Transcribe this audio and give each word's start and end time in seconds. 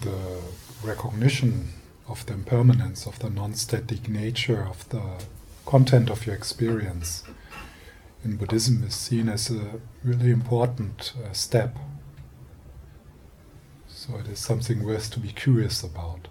the 0.00 0.40
recognition 0.82 1.68
of 2.08 2.24
the 2.26 2.34
impermanence, 2.34 3.06
of 3.06 3.18
the 3.18 3.30
non 3.30 3.54
static 3.54 4.08
nature 4.08 4.66
of 4.68 4.88
the 4.88 5.02
content 5.66 6.10
of 6.10 6.26
your 6.26 6.34
experience 6.34 7.24
in 8.24 8.36
Buddhism 8.36 8.84
is 8.84 8.94
seen 8.94 9.28
as 9.28 9.50
a 9.50 9.80
really 10.04 10.30
important 10.30 11.12
uh, 11.24 11.32
step. 11.32 11.76
So 13.88 14.16
it 14.18 14.28
is 14.28 14.38
something 14.38 14.84
worth 14.84 15.10
to 15.12 15.20
be 15.20 15.28
curious 15.28 15.82
about. 15.82 16.28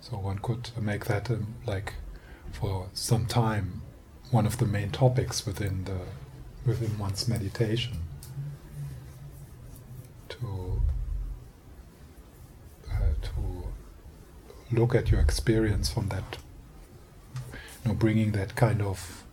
So 0.00 0.18
one 0.18 0.38
could 0.38 0.70
make 0.80 1.06
that 1.06 1.30
um, 1.30 1.54
like 1.66 1.94
for 2.52 2.88
some 2.92 3.26
time 3.26 3.82
one 4.30 4.46
of 4.46 4.58
the 4.58 4.66
main 4.66 4.90
topics 4.90 5.46
within 5.46 5.84
the 5.84 6.00
within 6.66 6.98
one's 6.98 7.28
meditation. 7.28 8.02
To 10.30 10.82
uh, 12.90 13.14
to 13.22 13.64
look 14.74 14.94
at 14.94 15.10
your 15.10 15.20
experience 15.20 15.90
from 15.90 16.08
that, 16.08 16.38
you 17.52 17.90
know, 17.90 17.94
bringing 17.94 18.32
that 18.32 18.54
kind 18.56 18.82
of 18.82 19.24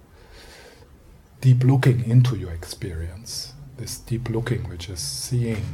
deep 1.41 1.63
looking 1.63 2.03
into 2.09 2.35
your 2.35 2.51
experience. 2.51 3.53
This 3.77 3.97
deep 3.97 4.29
looking, 4.29 4.69
which 4.69 4.89
is 4.89 4.99
seeing 4.99 5.65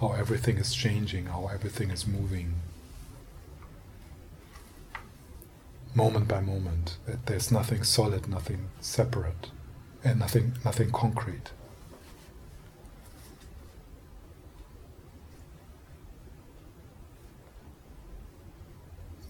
how 0.00 0.12
everything 0.12 0.56
is 0.56 0.74
changing, 0.74 1.26
how 1.26 1.48
everything 1.52 1.90
is 1.90 2.06
moving, 2.06 2.54
moment 5.94 6.28
by 6.28 6.40
moment. 6.40 6.96
That 7.06 7.26
there's 7.26 7.52
nothing 7.52 7.84
solid, 7.84 8.28
nothing 8.28 8.70
separate, 8.80 9.50
and 10.02 10.18
nothing, 10.18 10.54
nothing 10.64 10.90
concrete. 10.90 11.50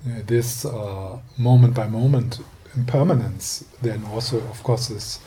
This 0.04 0.64
uh, 0.64 1.18
moment 1.38 1.74
by 1.74 1.86
moment 1.86 2.40
impermanence 2.74 3.64
then 3.82 4.04
also, 4.04 4.38
of 4.38 4.62
course, 4.62 4.90
is 4.90 5.20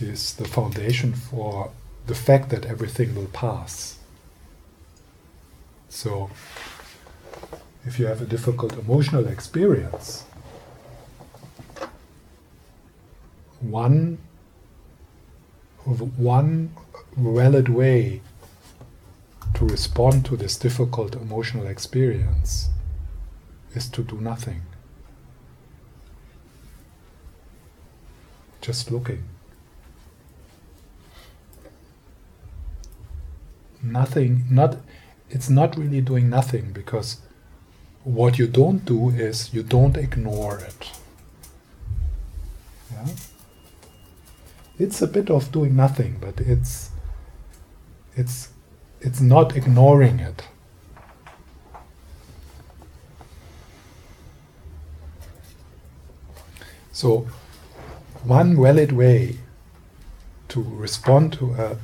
is 0.00 0.34
the 0.34 0.46
foundation 0.48 1.12
for 1.12 1.70
the 2.06 2.14
fact 2.14 2.48
that 2.48 2.64
everything 2.64 3.14
will 3.14 3.26
pass. 3.26 3.98
So, 5.90 6.30
if 7.84 7.98
you 7.98 8.06
have 8.06 8.22
a 8.22 8.24
difficult 8.24 8.72
emotional 8.78 9.26
experience, 9.26 10.24
one 13.60 14.18
one 15.84 16.74
valid 17.16 17.68
way 17.68 18.22
to 19.60 19.66
respond 19.66 20.24
to 20.24 20.38
this 20.38 20.56
difficult 20.56 21.14
emotional 21.14 21.66
experience 21.66 22.70
is 23.74 23.90
to 23.90 24.02
do 24.02 24.18
nothing. 24.18 24.62
Just 28.62 28.90
looking. 28.90 29.22
Nothing, 33.82 34.46
not, 34.50 34.78
it's 35.28 35.50
not 35.50 35.76
really 35.76 36.00
doing 36.00 36.30
nothing 36.30 36.72
because 36.72 37.20
what 38.02 38.38
you 38.38 38.46
don't 38.46 38.86
do 38.86 39.10
is 39.10 39.52
you 39.52 39.62
don't 39.62 39.98
ignore 39.98 40.58
it. 40.58 40.90
Yeah? 42.90 43.08
It's 44.78 45.02
a 45.02 45.06
bit 45.06 45.28
of 45.28 45.52
doing 45.52 45.76
nothing, 45.76 46.16
but 46.18 46.40
it's 46.40 46.90
it's 48.16 48.48
it's 49.00 49.20
not 49.20 49.56
ignoring 49.56 50.20
it. 50.20 50.42
So, 56.92 57.26
one 58.24 58.60
valid 58.60 58.92
way 58.92 59.38
to 60.48 60.62
respond 60.62 61.32
to 61.34 61.54
a 61.54 61.78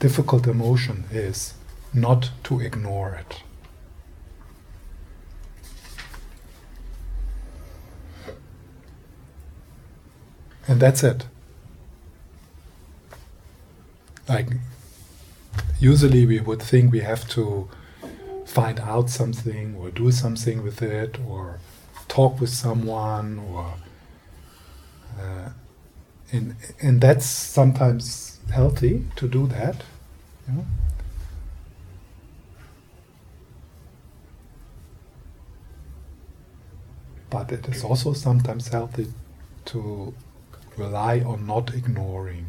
difficult 0.00 0.46
emotion 0.46 1.04
is 1.10 1.54
not 1.94 2.30
to 2.44 2.60
ignore 2.60 3.14
it. 3.14 3.42
And 10.68 10.78
that's 10.78 11.02
it. 11.02 11.26
Like, 14.28 14.48
usually 15.78 16.26
we 16.26 16.40
would 16.40 16.62
think 16.62 16.92
we 16.92 17.00
have 17.00 17.28
to 17.30 17.68
find 18.46 18.80
out 18.80 19.08
something 19.10 19.76
or 19.76 19.90
do 19.90 20.10
something 20.10 20.62
with 20.62 20.82
it 20.82 21.18
or 21.28 21.58
talk 22.08 22.40
with 22.40 22.50
someone 22.50 23.38
or 23.38 23.74
uh, 25.18 25.48
and, 26.32 26.56
and 26.80 27.00
that's 27.00 27.26
sometimes 27.26 28.38
healthy 28.50 29.06
to 29.16 29.28
do 29.28 29.46
that 29.46 29.76
you 30.48 30.54
know? 30.54 30.66
but 37.30 37.52
it 37.52 37.68
is 37.68 37.84
also 37.84 38.12
sometimes 38.12 38.68
healthy 38.68 39.06
to 39.64 40.12
rely 40.76 41.20
on 41.20 41.46
not 41.46 41.72
ignoring. 41.74 42.46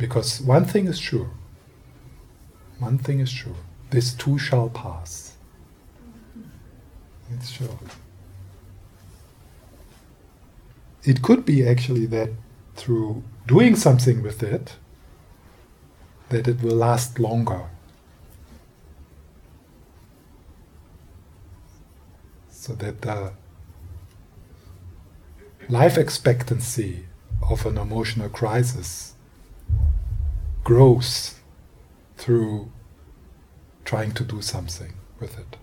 Because 0.00 0.40
one 0.40 0.64
thing 0.64 0.86
is 0.86 0.98
sure. 0.98 1.30
One 2.78 2.96
thing 2.96 3.20
is 3.20 3.28
sure. 3.28 3.60
This 3.90 4.14
too 4.14 4.38
shall 4.38 4.70
pass. 4.70 5.34
It's 7.30 7.50
sure. 7.50 7.78
It 11.04 11.20
could 11.20 11.44
be 11.44 11.68
actually 11.68 12.06
that 12.06 12.30
through 12.76 13.22
doing 13.46 13.76
something 13.76 14.22
with 14.22 14.42
it, 14.42 14.76
that 16.30 16.48
it 16.48 16.62
will 16.62 16.76
last 16.76 17.18
longer. 17.18 17.68
So 22.50 22.72
that 22.74 23.02
the 23.02 23.32
life 25.68 25.98
expectancy 25.98 27.06
of 27.50 27.66
an 27.66 27.76
emotional 27.76 28.30
crisis 28.30 29.14
grows 30.64 31.34
through 32.16 32.70
trying 33.84 34.12
to 34.12 34.24
do 34.24 34.42
something 34.42 34.92
with 35.18 35.38
it. 35.38 35.56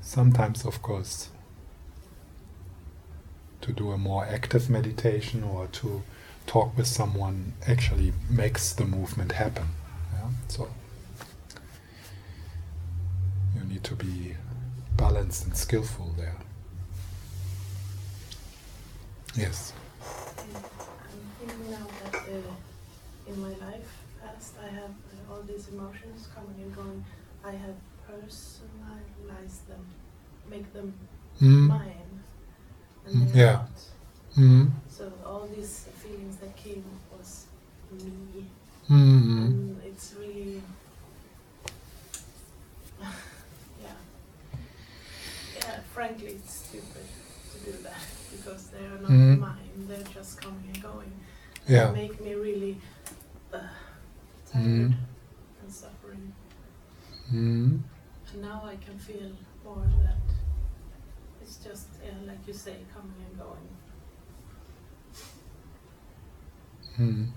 Sometimes, 0.00 0.64
of 0.64 0.80
course, 0.80 1.28
to 3.60 3.72
do 3.72 3.90
a 3.90 3.98
more 3.98 4.24
active 4.24 4.70
meditation 4.70 5.42
or 5.42 5.66
to 5.68 6.02
talk 6.46 6.76
with 6.76 6.86
someone 6.86 7.54
actually 7.66 8.12
makes 8.30 8.72
the 8.74 8.84
movement 8.84 9.32
happen. 9.32 9.66
Yeah? 10.12 10.28
So 10.48 10.68
you 13.56 13.64
need 13.64 13.82
to 13.84 13.96
be 13.96 14.36
balanced 14.96 15.46
and 15.46 15.56
skillful 15.56 16.14
there. 16.16 16.36
Yes. 19.36 19.72
Now 21.74 21.86
that 22.02 22.14
uh, 22.14 23.30
in 23.30 23.36
my 23.40 23.48
life 23.66 23.90
past 24.22 24.54
I 24.62 24.68
have 24.80 24.94
uh, 25.10 25.32
all 25.32 25.42
these 25.42 25.68
emotions 25.68 26.28
coming 26.34 26.58
and 26.62 26.74
going. 26.74 27.04
I 27.44 27.50
have 27.64 27.78
personalized 28.06 29.62
them, 29.68 29.84
make 30.48 30.72
them 30.72 30.94
Mm. 31.42 31.66
mine, 31.68 32.12
and 33.06 33.14
Mm, 33.16 33.34
yeah. 33.34 33.52
not. 33.52 33.78
Mm. 34.36 34.70
So 34.88 35.12
all 35.26 35.48
these 35.56 35.74
feelings 36.00 36.36
that 36.36 36.54
came 36.56 36.84
was 37.12 37.46
me, 37.90 38.44
Mm. 38.88 39.46
and 39.46 39.82
it's 39.84 40.14
really, 40.20 40.62
yeah, 43.82 43.98
yeah. 45.56 45.80
Frankly, 45.92 46.26
it's 46.38 46.54
stupid 46.68 47.06
to 47.52 47.56
do 47.72 47.72
that 47.82 48.02
because 48.30 48.62
they 48.68 48.84
are 48.86 49.00
not 49.02 49.10
mine. 49.48 49.74
They're 49.88 50.12
just 50.14 50.40
coming. 50.40 50.63
Yeah. 51.66 51.92
Make 51.92 52.20
me 52.22 52.34
really 52.34 52.76
uh, 53.52 53.58
tired 54.52 54.64
Mhm. 54.64 54.94
and 55.62 55.72
suffering. 55.72 56.32
Mm. 57.32 57.80
And 58.32 58.42
now 58.42 58.62
I 58.64 58.76
can 58.76 58.98
feel 58.98 59.30
more 59.64 59.86
that 60.04 60.16
it's 61.42 61.56
just, 61.56 61.88
yeah, 62.04 62.12
like 62.26 62.46
you 62.46 62.52
say, 62.54 62.76
coming 62.94 63.14
and 63.28 63.38
going. 63.38 63.68
Mm. 66.98 67.04
Mm. 67.06 67.28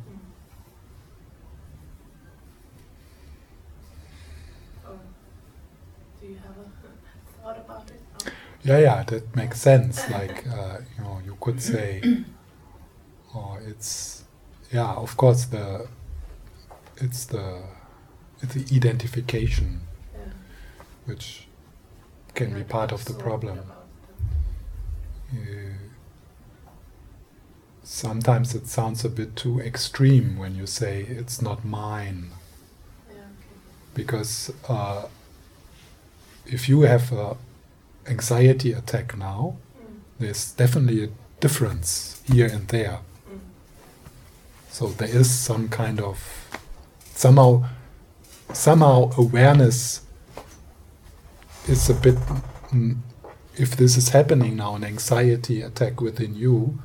Or 4.88 4.98
do 6.22 6.28
you 6.28 6.36
have 6.36 6.56
a 6.58 7.42
thought 7.44 7.58
about 7.58 7.90
it? 7.92 8.02
Yeah, 8.64 8.80
yeah, 8.80 9.04
that 9.04 9.36
makes 9.36 9.60
sense. 9.62 10.10
Like, 10.10 10.46
uh, 10.48 10.78
you 10.98 11.04
know, 11.04 11.22
you 11.26 11.38
could 11.40 11.62
say, 11.62 12.02
oh, 13.36 13.58
it's 13.66 14.17
yeah, 14.72 14.94
of 14.94 15.16
course 15.18 15.46
the 15.46 15.88
it's 16.98 17.26
the 17.26 17.62
it's 18.42 18.54
the 18.54 18.76
identification 18.76 19.82
Yeah. 20.14 20.34
which 21.06 21.48
can 22.36 22.54
be 22.54 22.64
part 22.64 22.92
of 22.92 23.06
the 23.06 23.14
problem. 23.14 23.60
sometimes 27.84 28.54
it 28.54 28.68
sounds 28.68 29.06
a 29.06 29.10
bit 29.10 29.36
too 29.36 29.60
extreme 29.62 30.38
when 30.38 30.56
you 30.56 30.68
say 30.68 31.02
it's 31.04 31.42
not 31.42 31.64
mine. 31.66 32.32
Yeah, 33.10 33.16
okay. 33.16 33.60
because 33.96 34.52
uh, 34.68 35.04
if 36.46 36.68
you 36.70 36.82
have 36.82 37.12
a 37.12 37.38
anxiety 38.08 38.74
attack 38.74 39.18
now, 39.18 39.56
Mm. 39.80 40.00
there's 40.20 40.52
definitely 40.52 41.04
a 41.06 41.10
difference 41.40 42.22
here 42.26 42.48
and 42.48 42.68
there. 42.68 43.00
So 44.78 44.90
there 44.90 45.10
is 45.10 45.28
some 45.28 45.70
kind 45.70 46.00
of 46.00 46.20
somehow 47.16 47.68
somehow 48.54 49.10
awareness 49.18 50.02
is 51.68 51.90
a 51.90 51.96
bit 51.96 52.14
mm, 52.70 52.98
if 53.56 53.76
this 53.76 53.98
is 53.98 54.10
happening 54.10 54.58
now 54.58 54.76
an 54.76 54.84
anxiety 54.84 55.64
attack 55.64 56.00
within 56.00 56.36
you 56.36 56.78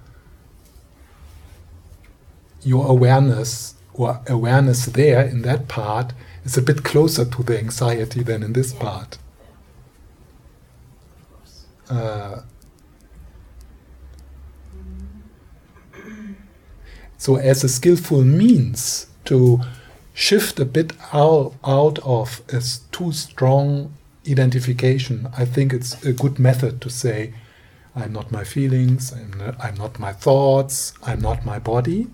your 2.63 2.87
awareness 2.87 3.75
or 3.93 4.23
awareness 4.27 4.87
there 4.87 5.21
in 5.27 5.43
that 5.43 5.69
part 5.69 6.15
is 6.47 6.57
a 6.57 6.63
bit 6.63 6.85
closer 6.85 7.27
to 7.27 7.43
the 7.43 7.59
anxiety 7.59 8.23
than 8.23 8.43
in 8.43 8.55
this 8.55 8.73
part. 8.73 9.19
Uh, 11.91 12.41
So, 17.23 17.37
as 17.37 17.63
a 17.63 17.69
skillful 17.69 18.25
means 18.25 19.07
to 19.27 19.61
shift 20.13 20.59
a 20.59 20.65
bit 20.65 20.93
out, 21.13 21.55
out 21.65 22.01
of 22.01 22.43
a 22.49 22.61
too 22.91 23.13
strong 23.13 23.95
identification, 24.29 25.29
I 25.39 25.45
think 25.45 25.73
it's 25.73 26.05
a 26.05 26.13
good 26.13 26.41
method 26.41 26.81
to 26.81 26.91
say, 26.91 27.33
I'm 27.95 28.13
not 28.13 28.33
my 28.33 28.43
feelings, 28.43 29.13
I'm 29.13 29.35
not, 29.35 29.55
I'm 29.65 29.77
not 29.77 30.01
my 30.01 30.13
thoughts, 30.13 30.95
I'm 31.05 31.21
not 31.21 31.47
my 31.47 31.61
body. 31.61 32.09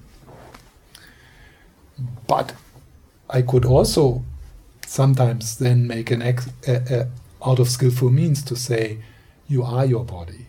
But 2.26 2.52
I 3.30 3.40
could 3.40 3.64
also 3.64 4.24
sometimes 4.86 5.56
then 5.56 5.86
make 5.86 6.10
an 6.10 6.20
ex, 6.20 6.50
a, 6.66 6.74
a, 6.74 7.48
out 7.48 7.60
of 7.60 7.70
skillful 7.70 8.10
means 8.10 8.42
to 8.42 8.54
say, 8.54 8.98
you 9.48 9.62
are 9.62 9.86
your 9.86 10.04
body. 10.04 10.48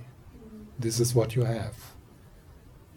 This 0.77 1.00
is 1.00 1.15
what 1.15 1.33
you 1.38 1.45
have 1.45 1.88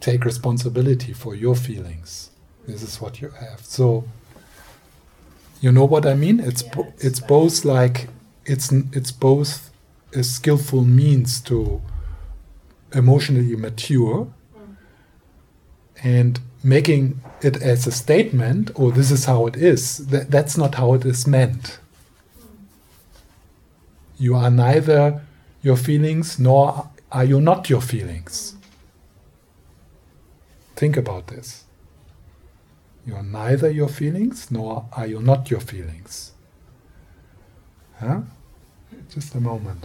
take 0.03 0.25
responsibility 0.25 1.13
for 1.15 1.35
your 1.35 1.57
feelings. 1.57 2.31
This 2.67 2.83
is 2.83 3.01
what 3.01 3.21
you 3.23 3.31
have. 3.31 3.61
So, 3.65 4.05
you 5.61 5.71
know 5.73 5.85
what 5.87 6.05
I 6.07 6.15
mean? 6.15 6.41
It's 6.41 6.63
Yeah, 6.63 6.83
it's 6.97 7.05
it's 7.05 7.21
both 7.21 7.65
like 7.65 8.09
it's 8.45 8.71
it's 8.99 9.13
both 9.13 9.71
a 10.15 10.23
skillful 10.23 10.85
means 10.85 11.41
to 11.43 11.81
emotionally 12.93 13.57
mature 13.57 14.27
Mm. 14.55 14.77
and 16.03 16.41
making 16.63 17.21
it 17.41 17.57
as 17.63 17.87
a 17.87 17.91
statement 17.93 18.71
or 18.75 18.93
this 18.93 19.11
is 19.11 19.25
how 19.25 19.47
it 19.47 19.57
is 19.57 19.83
that, 20.09 20.31
that's 20.31 20.57
not 20.59 20.75
how 20.75 20.93
it 20.95 21.05
is 21.05 21.27
meant 21.27 21.79
you 24.19 24.35
are 24.37 24.51
neither 24.51 25.23
your 25.63 25.77
feelings 25.77 26.39
nor 26.39 26.89
are 27.11 27.25
you 27.25 27.41
not 27.41 27.71
your 27.71 27.81
feelings 27.81 28.55
think 30.83 30.97
about 30.97 31.29
this. 31.29 31.63
You 33.07 33.15
are 33.15 33.23
neither 33.23 33.71
your 33.71 33.87
feelings 33.87 34.51
nor 34.51 34.87
are 34.93 35.07
you 35.07 35.21
not 35.23 35.49
your 35.49 35.61
feelings. 35.61 36.33
Huh? 38.01 38.23
Just 39.15 39.37
a 39.37 39.41
moment. 39.41 39.85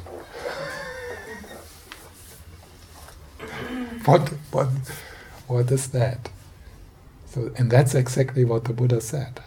What 4.06 4.24
what 4.56 4.70
what 5.48 5.72
is 5.72 5.88
that? 5.90 6.32
So 7.28 7.52
and 7.58 7.70
that's 7.70 7.94
exactly 7.94 8.44
what 8.44 8.64
the 8.66 8.74
buddha 8.74 9.00
said 9.00 9.40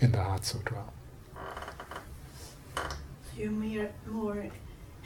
in 0.00 0.10
the 0.10 0.22
heart 0.24 0.44
sutra. 0.44 0.82
Your 3.38 3.52
mere, 3.52 3.92
more 4.08 4.50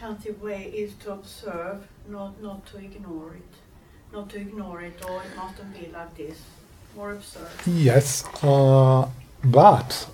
healthy 0.04 0.32
way 0.32 0.62
is 0.82 0.90
to 1.02 1.12
observe, 1.12 1.78
not 2.08 2.32
not 2.42 2.60
to 2.70 2.76
ignore 2.88 3.30
it, 3.42 3.52
not 4.12 4.28
to 4.30 4.36
ignore 4.46 4.80
it 4.88 4.98
or 5.08 5.16
it 5.26 5.32
mustn't 5.36 5.72
be 5.78 5.86
like 5.98 6.12
this. 6.16 6.38
More 6.96 7.12
observe. 7.12 7.52
yes 7.66 8.24
uh, 8.42 9.08
but 9.58 10.06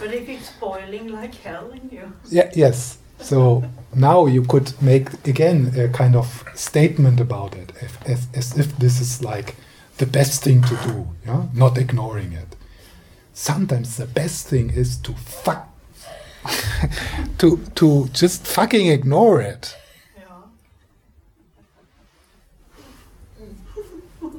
But 0.00 0.10
if 0.14 0.28
it's 0.28 0.50
boiling 0.60 1.08
like 1.20 1.34
hell 1.46 1.70
in 1.78 1.84
you, 1.96 2.06
Yeah, 2.30 2.50
yes. 2.54 2.98
So 3.20 3.64
now 4.08 4.26
you 4.26 4.42
could 4.52 4.68
make 4.80 5.06
again 5.32 5.58
a 5.84 5.88
kind 5.88 6.14
of 6.14 6.28
statement 6.54 7.20
about 7.20 7.54
it, 7.62 7.72
if, 7.86 7.92
as, 8.12 8.28
as 8.34 8.58
if 8.58 8.68
this 8.78 9.00
is 9.00 9.24
like 9.32 9.56
the 9.98 10.06
best 10.06 10.44
thing 10.44 10.62
to 10.62 10.76
do, 10.88 11.08
yeah? 11.26 11.42
not 11.54 11.78
ignoring 11.78 12.32
it. 12.32 12.56
Sometimes 13.32 13.96
the 13.96 14.06
best 14.06 14.48
thing 14.48 14.70
is 14.70 14.96
to 14.98 15.12
fuck, 15.14 15.68
to 17.38 17.58
to 17.74 18.08
just 18.12 18.46
fucking 18.46 18.86
ignore 18.88 19.40
it. 19.40 19.76
yeah. 20.16 20.24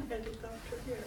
Get 0.10 0.28
it 0.28 0.40
out 0.44 0.52
of 0.72 0.86
here. 0.86 1.04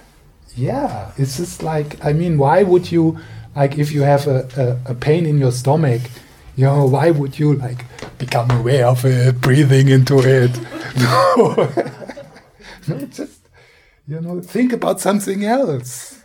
Yeah, 0.56 1.12
it's 1.16 1.36
just 1.36 1.62
like 1.62 2.04
I 2.04 2.12
mean, 2.12 2.38
why 2.38 2.62
would 2.62 2.90
you 2.90 3.18
like 3.56 3.78
if 3.78 3.92
you 3.92 4.02
have 4.02 4.26
a, 4.26 4.78
a, 4.86 4.92
a 4.92 4.94
pain 4.94 5.26
in 5.26 5.38
your 5.38 5.52
stomach, 5.52 6.02
you 6.56 6.64
know, 6.64 6.84
why 6.86 7.10
would 7.10 7.38
you 7.38 7.54
like 7.54 7.84
become 8.18 8.50
aware 8.50 8.86
of 8.86 9.04
it, 9.04 9.40
breathing 9.40 9.88
into 9.88 10.18
it? 10.20 10.50
No, 10.98 11.72
no, 12.88 13.06
just 13.06 13.40
you 14.06 14.20
know, 14.20 14.40
think 14.40 14.72
about 14.72 15.00
something 15.00 15.44
else. 15.44 16.22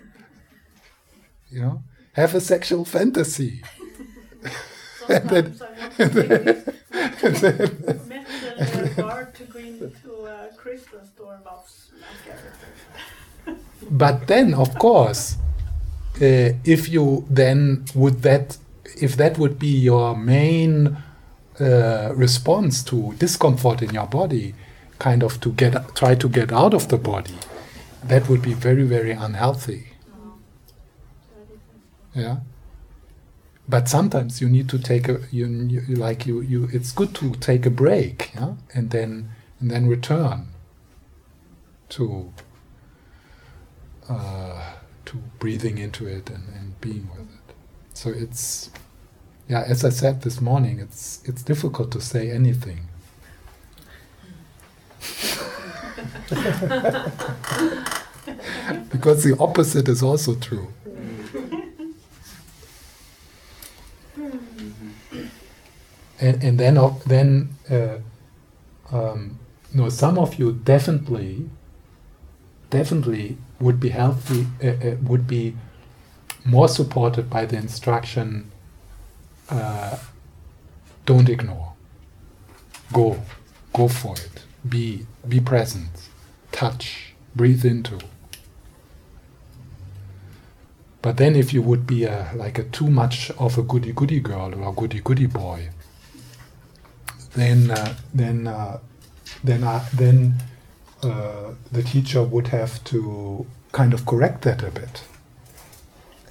You 1.50 1.62
know, 1.62 1.84
have 2.14 2.34
a 2.36 2.42
sexual 2.42 2.84
fantasy. 2.86 3.62
And 5.10 5.30
then- 5.30 5.56
Sometimes 5.56 6.00
I'm 6.00 6.16
not 6.20 7.98
thinking 7.98 8.10
met 8.10 8.98
a 8.98 9.02
bar 9.02 9.26
to 9.38 9.44
go 9.44 9.60
crystal 10.58 11.00
store 11.14 11.36
about 11.42 11.66
smack. 11.70 12.36
But 13.92 14.28
then, 14.28 14.54
of 14.54 14.78
course, 14.80 15.36
uh, 16.22 16.54
if 16.64 16.90
you 16.90 17.26
then 17.30 17.86
would 17.94 18.22
that, 18.24 18.58
if 19.00 19.16
that 19.18 19.38
would 19.38 19.60
be 19.60 19.68
your 19.68 20.16
main 20.16 20.98
uh, 21.60 22.12
response 22.16 22.84
to 22.86 23.14
discomfort 23.20 23.82
in 23.82 23.94
your 23.94 24.08
body, 24.08 24.56
kind 25.00 25.24
of 25.24 25.40
to 25.42 25.52
get 25.52 25.74
try 25.96 26.16
to 26.16 26.28
get 26.30 26.52
out 26.52 26.74
of 26.74 26.88
the 26.88 26.98
body, 26.98 27.38
that 28.04 28.28
would 28.30 28.42
be 28.42 28.54
very 28.54 28.84
very 28.84 29.12
unhealthy. 29.12 29.88
Yeah. 32.16 32.38
But 33.68 33.90
sometimes 33.90 34.42
you 34.42 34.50
need 34.50 34.70
to 34.70 34.78
take 34.78 35.10
a 35.10 35.22
you, 35.32 35.48
you 35.48 35.96
like 35.96 36.28
you 36.28 36.42
you 36.42 36.70
it's 36.72 36.92
good 36.92 37.16
to 37.16 37.32
take 37.34 37.66
a 37.66 37.72
break, 37.72 38.32
yeah, 38.36 38.54
and 38.74 38.92
then 38.92 39.30
and 39.60 39.72
then 39.72 39.88
return 39.88 40.50
to 41.90 42.32
uh, 44.08 44.74
to 45.06 45.18
breathing 45.40 45.80
into 45.80 46.06
it 46.06 46.30
and, 46.30 46.44
and 46.56 46.80
being 46.80 47.10
with 47.12 47.22
it. 47.22 47.56
So 47.94 48.12
it's 48.12 48.70
yeah, 49.48 49.64
as 49.68 49.84
I 49.84 49.90
said 49.90 50.22
this 50.22 50.40
morning, 50.40 50.80
it's 50.80 51.24
it's 51.26 51.42
difficult 51.42 51.92
to 51.94 52.02
say 52.02 52.30
anything. 52.30 52.88
because 58.92 59.24
the 59.24 59.36
opposite 59.40 59.88
is 59.88 60.02
also 60.02 60.36
true. 60.36 60.68
And 66.26 66.44
and 66.44 66.60
then 66.60 66.76
then 67.06 67.50
uh, 67.70 67.98
um, 68.92 69.38
no, 69.74 69.90
some 69.90 70.18
of 70.18 70.40
you 70.40 70.54
definitely 70.54 71.50
definitely 72.72 73.38
would 73.60 73.80
be 73.80 73.90
healthy 73.90 74.48
uh, 74.64 74.68
uh, 74.68 74.96
would 75.04 75.28
be 75.28 75.56
more 76.44 76.68
supported 76.68 77.30
by 77.30 77.46
the 77.46 77.58
instruction 77.58 78.52
uh, 79.50 79.98
don't 81.06 81.30
ignore. 81.30 81.74
Go 82.92 83.22
go 83.74 83.88
for 83.88 84.16
it. 84.16 84.44
Be 84.68 85.06
be 85.28 85.40
present. 85.40 86.10
Touch 86.52 87.14
breathe 87.36 87.66
into. 87.66 88.00
But 91.04 91.18
then 91.18 91.36
if 91.36 91.54
you 91.54 91.62
would 91.62 91.86
be 91.86 92.06
a 92.06 92.32
like 92.34 92.58
a 92.58 92.64
too 92.64 92.90
much 92.90 93.30
of 93.38 93.60
a 93.60 93.62
goody 93.62 93.92
goody 93.92 94.20
girl 94.20 94.56
or 94.56 94.70
a 94.70 94.74
goody 94.74 95.02
goody 95.02 95.28
boy 95.28 95.70
then 97.36 97.72
uh, 97.72 97.96
then 98.14 98.48
uh, 98.48 98.80
then 99.44 99.64
uh, 99.64 99.86
then 99.94 100.36
uh, 101.04 101.54
the 101.72 101.84
teacher 101.84 102.24
would 102.24 102.48
have 102.48 102.84
to 102.86 103.46
kind 103.72 103.94
of 103.94 104.06
correct 104.06 104.44
that 104.44 104.64
a 104.64 104.72
bit 104.72 105.04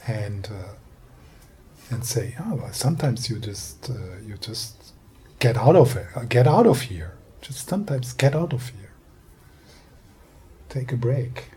and 0.06 0.48
uh, 0.50 0.74
and 1.90 2.04
say, 2.04 2.34
oh, 2.40 2.54
well, 2.54 2.72
sometimes 2.72 3.28
you 3.28 3.38
just 3.38 3.90
you 4.26 4.36
just 4.38 4.92
get 5.38 5.56
out 5.56 5.76
of 5.76 5.96
it, 5.96 6.08
get 6.28 6.46
out 6.46 6.66
of 6.66 6.82
here. 6.82 7.12
Just 7.42 7.68
sometimes 7.68 8.14
get 8.14 8.34
out 8.34 8.54
of 8.54 8.70
here. 8.70 8.90
Take 10.70 10.90
a 10.92 10.96
break. 10.96 11.50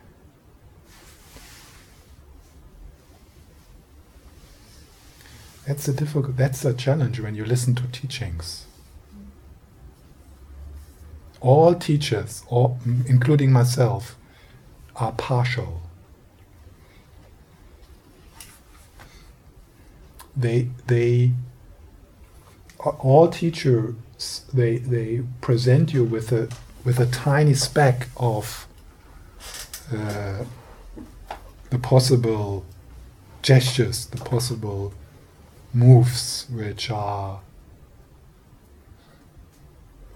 That's 5.65 5.87
a 5.87 5.93
difficult. 5.93 6.35
That's 6.35 6.63
a 6.65 6.73
challenge 6.73 7.21
when 7.21 7.35
you 7.35 7.45
listen 7.45 7.75
to 7.75 7.87
teachings. 7.87 8.66
All 11.39 11.75
teachers, 11.75 12.43
all, 12.47 12.79
including 13.05 13.51
myself, 13.51 14.17
are 14.95 15.11
partial. 15.11 15.81
They 20.35 20.69
they 20.87 21.33
all 22.79 23.27
teachers 23.27 23.95
they 24.53 24.77
they 24.77 25.23
present 25.41 25.93
you 25.93 26.03
with 26.03 26.31
a 26.31 26.49
with 26.83 26.99
a 26.99 27.05
tiny 27.07 27.53
speck 27.53 28.07
of 28.17 28.67
uh, 29.93 30.43
the 31.69 31.79
possible 31.79 32.65
gestures, 33.41 34.05
the 34.07 34.17
possible 34.17 34.93
moves 35.73 36.47
which 36.51 36.89
are 36.89 37.41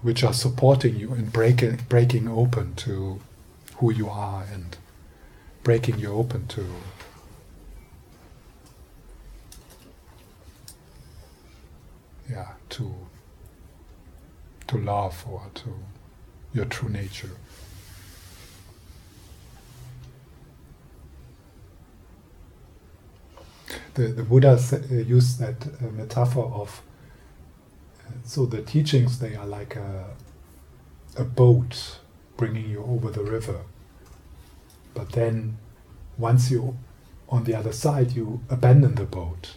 which 0.02 0.24
are 0.24 0.34
supporting 0.34 0.96
you 0.96 1.12
and 1.12 1.32
breaking 1.32 1.78
breaking 1.88 2.28
open 2.28 2.74
to 2.74 3.20
who 3.76 3.92
you 3.92 4.08
are 4.08 4.44
and 4.52 4.76
breaking 5.62 5.98
you 5.98 6.12
open 6.12 6.46
to 6.48 6.66
yeah 12.28 12.48
to 12.68 12.94
to 14.66 14.78
love 14.78 15.24
or 15.30 15.42
to 15.54 15.74
your 16.54 16.64
true 16.64 16.88
nature. 16.88 17.30
The, 23.94 24.08
the 24.08 24.22
Buddha 24.22 24.58
uh, 24.72 24.94
used 24.94 25.38
that 25.40 25.66
uh, 25.66 25.90
metaphor 25.90 26.50
of 26.54 26.82
so 28.24 28.46
the 28.46 28.62
teachings 28.62 29.18
they 29.18 29.34
are 29.34 29.46
like 29.46 29.76
a, 29.76 30.06
a 31.16 31.24
boat 31.24 31.98
bringing 32.36 32.68
you 32.68 32.82
over 32.84 33.10
the 33.10 33.22
river 33.22 33.60
but 34.94 35.12
then 35.12 35.56
once 36.18 36.50
you're 36.50 36.74
on 37.28 37.44
the 37.44 37.54
other 37.54 37.72
side 37.72 38.12
you 38.12 38.40
abandon 38.50 38.94
the 38.94 39.04
boat 39.04 39.56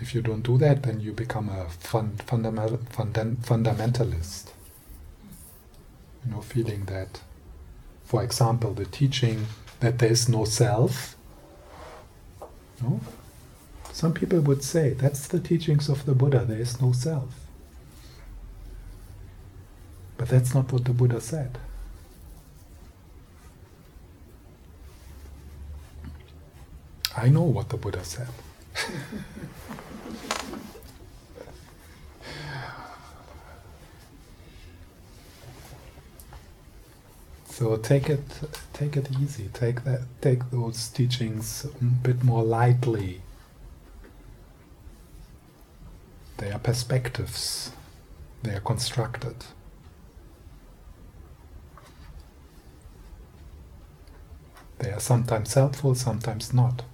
If 0.00 0.14
you 0.14 0.22
don't 0.22 0.42
do 0.42 0.58
that, 0.58 0.84
then 0.84 1.00
you 1.00 1.12
become 1.12 1.48
a 1.48 1.68
fund, 1.68 2.22
fundamental, 2.22 2.78
fundamentalist. 2.78 4.52
You 6.28 6.34
know, 6.34 6.42
feeling 6.42 6.84
that, 6.84 7.22
for 8.04 8.22
example, 8.22 8.74
the 8.74 8.84
teaching 8.84 9.46
that 9.80 9.98
there 9.98 10.10
is 10.10 10.28
no 10.28 10.44
self. 10.44 11.16
No? 12.82 13.00
Some 13.92 14.12
people 14.12 14.40
would 14.40 14.62
say 14.62 14.90
that's 14.90 15.26
the 15.26 15.40
teachings 15.40 15.88
of 15.88 16.04
the 16.04 16.14
Buddha, 16.14 16.44
there 16.44 16.60
is 16.60 16.82
no 16.82 16.92
self. 16.92 17.34
But 20.18 20.28
that's 20.28 20.54
not 20.54 20.70
what 20.70 20.84
the 20.84 20.92
Buddha 20.92 21.20
said. 21.22 21.56
I 27.16 27.30
know 27.30 27.42
what 27.42 27.70
the 27.70 27.78
Buddha 27.78 28.04
said. 28.04 28.28
So 37.58 37.76
take 37.76 38.08
it, 38.08 38.20
take 38.72 38.96
it 38.96 39.08
easy. 39.20 39.50
Take 39.52 39.82
that, 39.82 40.02
take 40.20 40.48
those 40.52 40.86
teachings 40.90 41.64
a 41.64 41.84
bit 41.84 42.22
more 42.22 42.44
lightly. 42.44 43.20
They 46.36 46.52
are 46.52 46.60
perspectives. 46.60 47.72
They 48.44 48.54
are 48.54 48.60
constructed. 48.60 49.34
They 54.78 54.92
are 54.92 55.00
sometimes 55.00 55.52
helpful, 55.52 55.96
sometimes 55.96 56.54
not. 56.54 56.84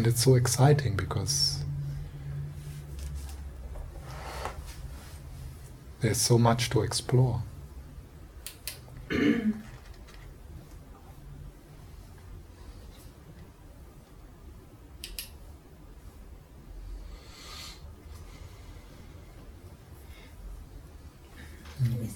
And 0.00 0.06
it's 0.06 0.24
so 0.24 0.34
exciting 0.34 0.96
because 0.96 1.62
there's 6.00 6.16
so 6.16 6.38
much 6.38 6.70
to 6.70 6.80
explore. 6.80 7.42
Is 9.10 9.36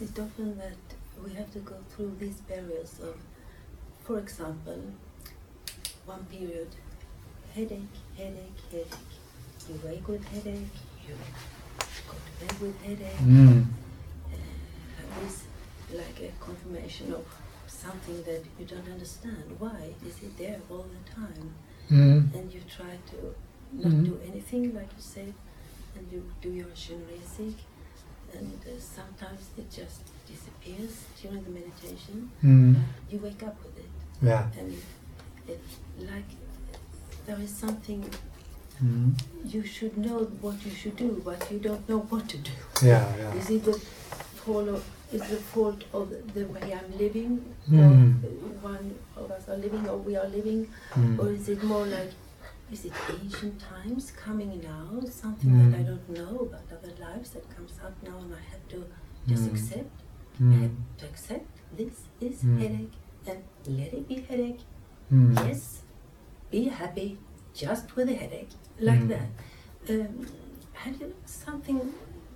it 0.00 0.18
often 0.18 0.56
that 0.56 0.72
we 1.22 1.34
have 1.34 1.52
to 1.52 1.58
go 1.58 1.76
through 1.90 2.16
these 2.18 2.36
barriers 2.48 2.98
of, 3.02 3.16
for 4.04 4.18
example, 4.18 4.80
one 6.06 6.24
period 6.24 6.68
headache, 7.54 7.96
headache, 8.16 8.60
headache. 8.70 8.98
You 9.68 9.80
wake 9.84 10.08
with 10.08 10.24
headache, 10.28 10.76
you 11.06 11.14
go 12.08 12.14
to 12.26 12.46
bed 12.46 12.60
with 12.60 12.82
headache. 12.82 13.16
Mm. 13.22 13.64
Uh, 14.32 15.20
this 15.20 15.44
like 15.92 16.20
a 16.20 16.44
confirmation 16.44 17.12
of 17.12 17.24
something 17.66 18.22
that 18.24 18.42
you 18.58 18.66
don't 18.66 18.88
understand. 18.90 19.44
Why 19.58 19.90
is 20.06 20.22
it 20.22 20.36
there 20.38 20.60
all 20.70 20.86
the 20.96 21.10
time? 21.14 21.54
Mm. 21.90 22.34
And 22.34 22.52
you 22.52 22.60
try 22.68 22.98
to 23.10 23.34
not 23.72 23.92
Mm. 23.92 24.04
do 24.04 24.20
anything, 24.30 24.74
like 24.74 24.90
you 24.96 25.02
said, 25.02 25.32
and 25.96 26.04
you 26.12 26.22
do 26.40 26.50
your 26.50 26.72
Shinrei 26.74 27.20
and 28.34 28.52
uh, 28.66 28.80
sometimes 28.80 29.42
it 29.56 29.70
just 29.70 30.02
disappears 30.26 31.04
during 31.22 31.42
the 31.44 31.50
meditation. 31.50 32.30
Mm. 32.42 32.76
You 33.10 33.18
wake 33.18 33.42
up 33.42 33.56
with 33.64 33.78
it, 33.78 33.90
Yeah. 34.22 34.48
and 34.58 34.72
it, 34.72 34.84
it 35.52 35.60
like 36.00 36.30
there 37.26 37.40
is 37.40 37.50
something 37.50 38.04
Mm. 38.82 39.12
you 39.54 39.62
should 39.64 39.96
know 39.96 40.18
what 40.44 40.56
you 40.66 40.72
should 40.72 40.96
do, 40.96 41.22
but 41.24 41.50
you 41.50 41.58
don't 41.60 41.88
know 41.88 41.98
what 42.10 42.28
to 42.28 42.38
do. 42.38 42.50
Yeah, 42.82 43.04
yeah. 43.16 43.32
Is 43.34 43.50
it 43.50 43.64
the 43.64 43.74
fault 43.74 44.68
of, 44.68 44.84
is 45.12 45.20
the 45.30 45.36
fault 45.36 45.84
of 45.92 46.10
the 46.34 46.44
way 46.54 46.74
I'm 46.78 46.90
living, 46.98 47.54
Mm. 47.70 48.18
one 48.62 48.94
of 49.16 49.30
us 49.30 49.48
are 49.48 49.56
living, 49.56 49.88
or 49.88 49.96
we 49.98 50.16
are 50.16 50.26
living, 50.28 50.66
Mm. 50.94 51.18
or 51.20 51.30
is 51.30 51.48
it 51.48 51.62
more 51.62 51.86
like, 51.86 52.12
is 52.72 52.84
it 52.84 52.92
ancient 53.20 53.60
times 53.60 54.10
coming 54.24 54.60
now, 54.62 55.00
something 55.08 55.52
that 55.60 55.78
I 55.78 55.82
Mm. 55.84 55.86
don't 55.90 56.08
know 56.18 56.34
about 56.48 56.66
other 56.76 56.92
lives 57.06 57.30
that 57.30 57.46
comes 57.56 57.78
up 57.86 57.94
now, 58.02 58.18
and 58.24 58.34
I 58.34 58.42
have 58.52 58.64
to 58.74 58.84
just 59.28 59.44
Mm. 59.44 59.52
accept, 59.52 59.92
I 60.40 60.42
Mm. 60.42 60.60
have 60.62 60.76
to 60.98 61.06
accept 61.12 61.46
this 61.78 61.96
is 62.20 62.42
Mm. 62.42 62.58
headache, 62.60 62.96
and 63.28 63.38
let 63.78 63.92
it 63.94 64.08
be 64.08 64.16
headache. 64.28 64.62
Mm. 65.12 65.36
Yes, 65.46 65.83
be 66.54 66.68
happy 66.68 67.18
just 67.62 67.96
with 67.96 68.08
a 68.14 68.14
headache, 68.22 68.52
like 68.88 69.00
Mm. 69.04 69.08
that. 69.12 69.28
Um, 69.92 70.26
have 70.82 71.00
you 71.00 71.08
something 71.26 71.80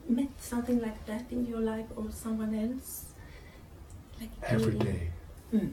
met 0.09 0.33
something 0.53 0.79
like 0.87 1.01
that 1.11 1.25
in 1.37 1.41
your 1.53 1.61
life 1.73 1.87
or 1.97 2.07
someone 2.25 2.53
else? 2.65 2.89
Like 4.21 4.31
Every 4.43 4.73
doing- 4.73 4.85
day. 4.89 5.03
Mm. 5.55 5.71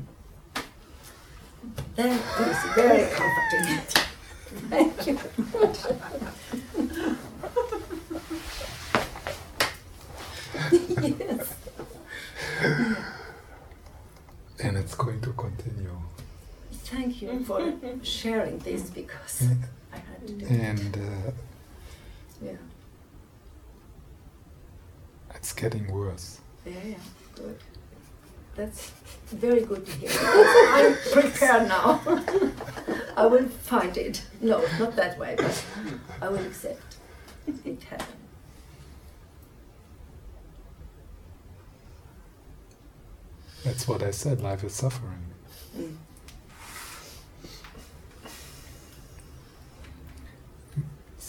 That 1.96 2.12
is 2.52 2.60
very 2.80 3.06
comforting. 3.20 3.68
Thank 4.74 5.08
you. 5.08 5.16
yes. 11.20 11.56
And 14.64 14.78
it's 14.78 14.96
going 14.96 15.22
to 15.22 15.34
continue. 15.34 15.92
Thank 16.86 17.22
you 17.22 17.40
for 17.40 17.74
sharing 18.04 18.60
this 18.60 18.90
because 18.92 19.48
I 19.92 19.98
had 19.98 20.28
to 20.28 20.34
do 20.34 20.46
it. 20.46 20.52
And 20.52 20.98
uh, 20.98 21.32
Yeah. 22.42 22.52
It's 25.34 25.52
getting 25.54 25.92
worse. 25.92 26.40
Yeah, 26.66 26.74
yeah, 26.86 26.96
good. 27.36 27.58
That's 28.56 28.92
very 29.28 29.62
good 29.62 29.86
to 29.86 29.92
hear. 29.92 30.10
I'm 30.22 30.96
prepared 31.12 31.68
now. 31.68 32.02
I 33.18 33.26
will 33.26 33.46
find 33.48 33.98
it. 33.98 34.24
No, 34.40 34.64
not 34.80 34.96
that 34.96 35.18
way, 35.18 35.36
but 35.38 35.66
I 36.22 36.30
will 36.30 36.46
accept 36.46 36.98
it 37.48 37.84
happened. 37.84 38.08
That's 43.64 43.88
what 43.88 44.04
I 44.04 44.12
said. 44.12 44.42
Life 44.42 44.64
is 44.64 44.74
suffering. 44.74 45.34
Mm. 45.78 45.96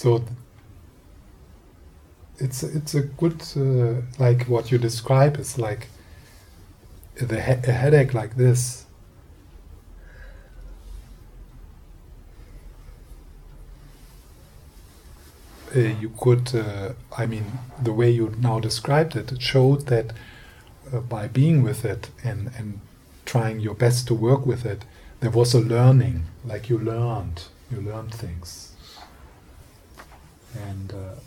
So 0.06 0.22
it's 2.38 2.62
it's 2.62 2.94
a 2.94 3.00
good 3.02 3.42
uh, 3.56 4.02
like 4.18 4.44
what 4.44 4.70
you 4.70 4.78
describe 4.78 5.36
is 5.38 5.58
like 5.58 5.88
the 7.16 7.40
he- 7.40 7.68
a 7.70 7.72
headache 7.72 8.14
like 8.14 8.36
this. 8.36 8.86
Uh, 15.74 15.80
you 15.80 16.10
could, 16.18 16.54
uh, 16.54 16.92
I 17.16 17.26
mean, 17.26 17.44
the 17.82 17.92
way 17.92 18.10
you 18.10 18.34
now 18.38 18.60
described 18.60 19.16
it, 19.16 19.32
it 19.32 19.42
showed 19.42 19.86
that 19.86 20.12
uh, 20.92 21.00
by 21.00 21.28
being 21.28 21.62
with 21.62 21.84
it 21.84 22.10
and, 22.24 22.50
and 22.56 22.80
trying 23.26 23.60
your 23.60 23.74
best 23.74 24.06
to 24.08 24.14
work 24.14 24.46
with 24.46 24.64
it, 24.66 24.84
there 25.20 25.30
was 25.30 25.54
a 25.54 25.60
learning, 25.60 26.24
like 26.44 26.68
you 26.70 26.78
learned, 26.78 27.44
you 27.70 27.80
learned 27.80 28.14
things. 28.14 28.75
And, 30.56 30.92
uh, 30.92 31.20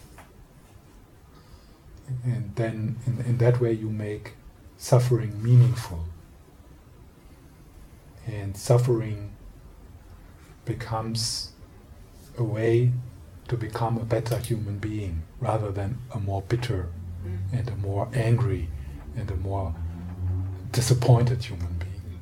and 2.23 2.55
then 2.55 2.97
in, 3.05 3.21
in 3.25 3.37
that 3.37 3.59
way 3.61 3.73
you 3.73 3.89
make 3.89 4.33
suffering 4.77 5.41
meaningful. 5.43 6.05
And 8.25 8.55
suffering 8.55 9.31
becomes 10.65 11.51
a 12.37 12.43
way 12.43 12.91
to 13.47 13.57
become 13.57 13.97
a 13.97 14.05
better 14.05 14.37
human 14.37 14.77
being 14.77 15.23
rather 15.39 15.71
than 15.71 15.97
a 16.13 16.19
more 16.19 16.43
bitter 16.43 16.89
and 17.51 17.67
a 17.69 17.75
more 17.75 18.07
angry 18.13 18.69
and 19.15 19.29
a 19.31 19.35
more 19.35 19.73
disappointed 20.71 21.43
human 21.43 21.73
being. 21.79 22.19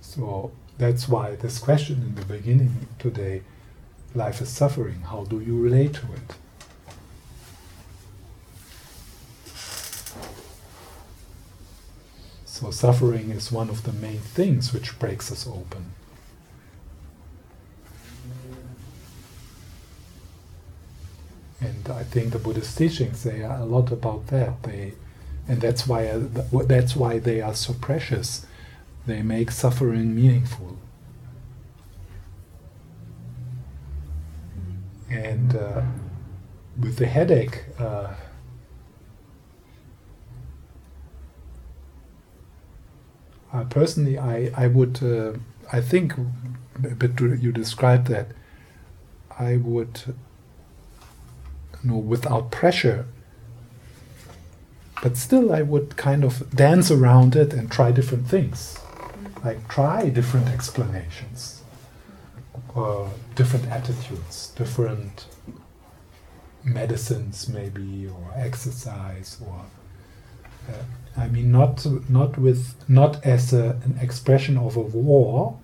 So 0.00 0.52
that's 0.78 1.08
why 1.08 1.36
this 1.36 1.58
question 1.58 1.96
in 2.02 2.14
the 2.14 2.24
beginning 2.24 2.88
today 2.98 3.42
life 4.14 4.40
is 4.40 4.48
suffering, 4.48 5.02
how 5.02 5.24
do 5.24 5.40
you 5.40 5.60
relate 5.60 5.94
to 5.94 6.06
it? 6.12 6.36
So, 12.44 12.70
suffering 12.70 13.30
is 13.30 13.50
one 13.50 13.70
of 13.70 13.84
the 13.84 13.92
main 13.92 14.18
things 14.18 14.74
which 14.74 14.98
breaks 14.98 15.32
us 15.32 15.46
open. 15.46 15.92
And 21.60 21.88
I 21.88 22.02
think 22.04 22.32
the 22.32 22.38
Buddhist 22.38 22.76
teachings 22.76 23.20
say 23.20 23.42
a 23.42 23.64
lot 23.64 23.90
about 23.92 24.26
that. 24.28 24.62
They, 24.62 24.92
and 25.48 25.60
that's 25.60 25.86
why 25.86 26.12
that's 26.16 26.96
why 26.96 27.18
they 27.18 27.40
are 27.40 27.54
so 27.54 27.74
precious. 27.74 28.46
They 29.06 29.22
make 29.22 29.50
suffering 29.50 30.14
meaningful. 30.14 30.76
And 35.50 35.60
uh, 35.60 35.82
with 36.78 36.96
the 36.96 37.06
headache, 37.06 37.64
uh, 43.52 43.64
personally, 43.68 44.18
I 44.18 44.50
I 44.56 44.66
would 44.68 45.02
uh, 45.02 45.32
I 45.72 45.80
think, 45.80 46.14
but 46.78 47.20
you 47.20 47.52
described 47.52 48.06
that. 48.08 48.28
I 49.38 49.56
would 49.56 50.02
you 51.82 51.90
know, 51.90 51.96
without 51.96 52.50
pressure. 52.50 53.06
But 55.02 55.16
still, 55.16 55.52
I 55.52 55.62
would 55.62 55.96
kind 55.96 56.24
of 56.24 56.50
dance 56.54 56.90
around 56.90 57.34
it 57.34 57.54
and 57.54 57.70
try 57.70 57.90
different 57.90 58.28
things. 58.28 58.78
Like, 59.42 59.66
try 59.68 60.10
different 60.10 60.48
explanations, 60.48 61.59
or 62.74 63.10
different 63.34 63.66
attitudes, 63.66 64.52
different 64.56 65.26
medicines, 66.64 67.48
maybe, 67.48 68.08
or 68.08 68.32
exercise, 68.36 69.38
or 69.46 69.64
uh, 70.68 70.84
I 71.16 71.28
mean, 71.28 71.50
not 71.50 71.84
not 72.08 72.38
with 72.38 72.74
not 72.88 73.24
as 73.24 73.52
a, 73.52 73.80
an 73.84 73.98
expression 74.00 74.56
of 74.56 74.76
a 74.76 74.82
war, 74.82 75.58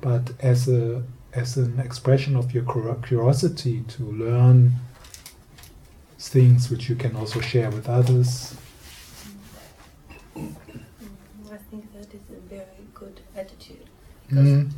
but 0.00 0.32
as 0.40 0.68
a 0.68 1.02
as 1.32 1.56
an 1.56 1.80
expression 1.80 2.36
of 2.36 2.52
your 2.54 2.64
curiosity 3.02 3.82
to 3.88 4.04
learn 4.04 4.72
things 6.18 6.70
which 6.70 6.88
you 6.88 6.96
can 6.96 7.16
also 7.16 7.40
share 7.40 7.70
with 7.70 7.88
others. 7.88 8.54
Mm, 10.36 10.54
I 11.52 11.56
think 11.70 11.92
that 11.92 12.08
is 12.14 12.22
a 12.30 12.40
very 12.48 12.86
good 12.94 13.20
attitude. 13.36 13.86
Mm. 14.30 14.70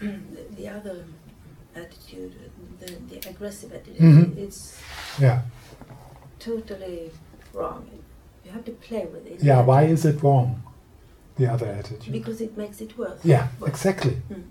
the, 0.64 0.70
the 0.70 0.76
other 0.76 1.04
attitude, 1.76 2.32
the, 2.80 2.92
the 3.20 3.28
aggressive 3.30 3.72
attitude, 3.72 4.00
Mhm. 4.00 4.38
it's 4.38 4.78
Yeah, 5.18 5.42
totally 6.38 7.10
wrong. 7.52 7.86
You 8.44 8.50
have 8.52 8.64
to 8.64 8.72
play 8.72 9.06
with 9.06 9.26
it. 9.26 9.42
yeah. 9.42 9.62
Why 9.62 9.84
is 9.84 10.04
it 10.04 10.22
wrong? 10.22 10.62
The 11.36 11.46
other 11.52 11.66
attitude. 11.66 12.12
Because 12.12 12.40
it 12.40 12.56
makes 12.56 12.80
it 12.80 12.96
worse. 12.96 13.20
Yeah, 13.24 13.48
worse. 13.58 13.70
exactly. 13.70 14.16
Mm. 14.30 14.42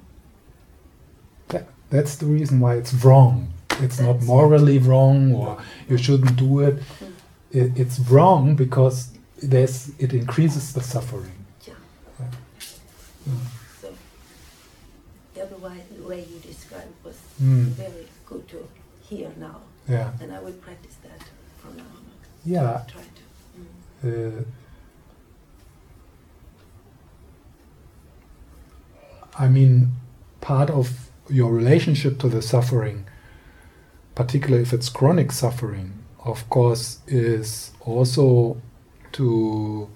That, 1.49 1.65
that's 1.89 2.15
the 2.17 2.25
reason 2.25 2.59
why 2.59 2.75
it's 2.75 2.93
wrong. 3.05 3.53
It's 3.79 3.99
not 3.99 4.21
morally 4.23 4.79
wrong, 4.79 5.33
or 5.33 5.57
you 5.89 5.97
shouldn't 5.97 6.35
do 6.35 6.59
it. 6.59 6.75
Mm. 6.77 7.11
it 7.51 7.71
it's 7.79 7.99
wrong 8.11 8.55
because 8.55 9.09
there's 9.41 9.89
it 9.99 10.13
increases 10.13 10.73
the 10.73 10.81
suffering. 10.81 11.45
Yeah. 11.67 11.73
Yeah. 12.19 12.25
Mm. 13.29 13.37
So 13.81 13.87
the 15.33 15.41
other 15.43 15.57
way, 16.07 16.19
you 16.31 16.39
described 16.39 16.93
was 17.03 17.17
Mm. 17.41 17.65
very 17.83 18.07
good 18.25 18.47
to 18.49 18.67
hear 19.09 19.29
now, 19.37 19.61
Yeah, 19.87 20.11
and 20.21 20.31
I 20.31 20.39
will 20.39 20.53
practice 20.67 20.95
that 21.03 21.21
from 21.59 21.77
now 21.77 21.83
on. 21.83 22.03
yeah. 22.45 22.83
Try 22.87 23.01
to. 23.01 24.07
Mm. 24.07 24.39
Uh, 24.39 24.43
I 29.35 29.47
mean, 29.47 29.91
part 30.41 30.69
of 30.69 31.09
your 31.29 31.51
relationship 31.51 32.19
to 32.19 32.29
the 32.29 32.41
suffering, 32.41 33.05
particularly 34.15 34.63
if 34.63 34.73
it's 34.73 34.89
chronic 34.89 35.31
suffering, 35.31 35.93
of 36.23 36.47
course, 36.49 36.99
is 37.07 37.71
also 37.81 38.57
to 39.13 39.89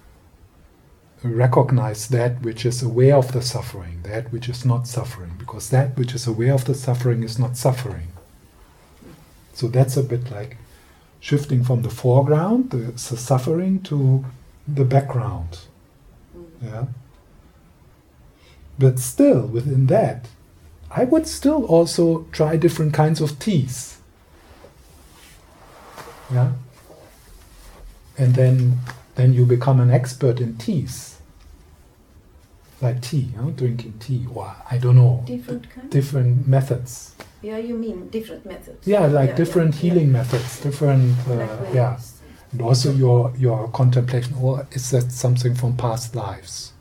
recognize 1.22 2.08
that 2.08 2.42
which 2.42 2.64
is 2.64 2.82
aware 2.82 3.16
of 3.16 3.32
the 3.32 3.42
suffering, 3.42 4.00
that 4.02 4.32
which 4.32 4.48
is 4.48 4.64
not 4.64 4.86
suffering, 4.86 5.32
because 5.38 5.70
that 5.70 5.96
which 5.96 6.14
is 6.14 6.26
aware 6.26 6.54
of 6.54 6.64
the 6.64 6.74
suffering 6.74 7.22
is 7.22 7.38
not 7.38 7.56
suffering. 7.56 8.08
So 9.52 9.66
that's 9.68 9.96
a 9.96 10.02
bit 10.02 10.30
like 10.30 10.56
shifting 11.20 11.64
from 11.64 11.82
the 11.82 11.90
foreground, 11.90 12.70
the, 12.70 12.92
the 12.92 12.98
suffering, 12.98 13.82
to 13.82 14.24
the 14.66 14.84
background. 14.84 15.60
Yeah. 16.62 16.86
But 18.78 19.00
still, 19.00 19.46
within 19.46 19.86
that, 19.86 20.28
I 20.90 21.04
would 21.04 21.26
still 21.26 21.64
also 21.64 22.26
try 22.32 22.56
different 22.56 22.94
kinds 22.94 23.20
of 23.20 23.38
teas. 23.38 23.98
Yeah. 26.32 26.52
And 28.16 28.34
then, 28.34 28.78
then 29.18 29.32
you 29.34 29.44
become 29.44 29.80
an 29.80 29.90
expert 29.90 30.40
in 30.40 30.56
teas. 30.56 31.16
Like 32.80 33.02
tea, 33.02 33.26
you 33.34 33.42
know, 33.42 33.50
drinking 33.50 33.94
tea, 33.98 34.24
or 34.32 34.54
I 34.70 34.78
don't 34.78 34.94
know, 34.94 35.24
Different 35.26 35.68
kind. 35.68 35.90
different 35.90 36.46
methods. 36.46 37.16
yeah, 37.42 37.58
you 37.58 37.76
mean 37.76 38.08
different 38.08 38.46
methods. 38.46 38.86
Yeah, 38.86 39.06
like 39.06 39.30
Yeah, 39.30 39.34
different 39.42 39.74
yeah, 39.74 39.80
healing 39.80 40.06
yeah. 40.06 40.18
methods, 40.20 40.60
different, 40.60 41.16
uh, 41.28 41.34
Like 41.34 41.74
yeah. 41.74 41.98
And 42.52 42.62
also 42.62 42.92
your 42.92 43.32
your 43.36 43.68
contemplation, 43.80 44.34
or 44.40 44.66
is 44.72 44.90
that 44.92 45.10
something 45.10 45.54
from 45.56 45.76
past 45.76 46.14
lives? 46.14 46.72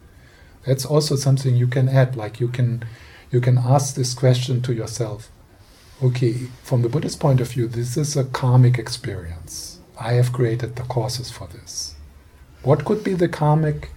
That's 0.68 0.86
also 0.86 1.16
something 1.16 1.56
you 1.58 1.68
can 1.68 1.90
add. 1.90 2.16
Like 2.16 2.40
you 2.40 2.48
can 2.58 2.84
you 3.32 3.42
can 3.42 3.58
ask 3.58 3.96
this 3.96 4.14
question 4.14 4.62
to 4.62 4.74
yourself. 4.74 5.30
Okay, 6.04 6.34
from 6.64 6.84
the 6.84 6.90
Buddhist 6.90 7.20
point 7.20 7.42
of 7.42 7.50
view, 7.54 7.68
this 7.68 7.98
is 7.98 8.16
a 8.16 8.24
karmic 8.24 8.78
experience. 8.78 9.80
I 10.00 10.14
have 10.14 10.32
created 10.32 10.76
the 10.76 10.84
causes 10.84 11.32
for 11.32 11.48
this. 11.48 11.96
What 12.64 12.86
could 12.86 13.04
be 13.04 13.14
the 13.14 13.30
karmic 13.30 13.92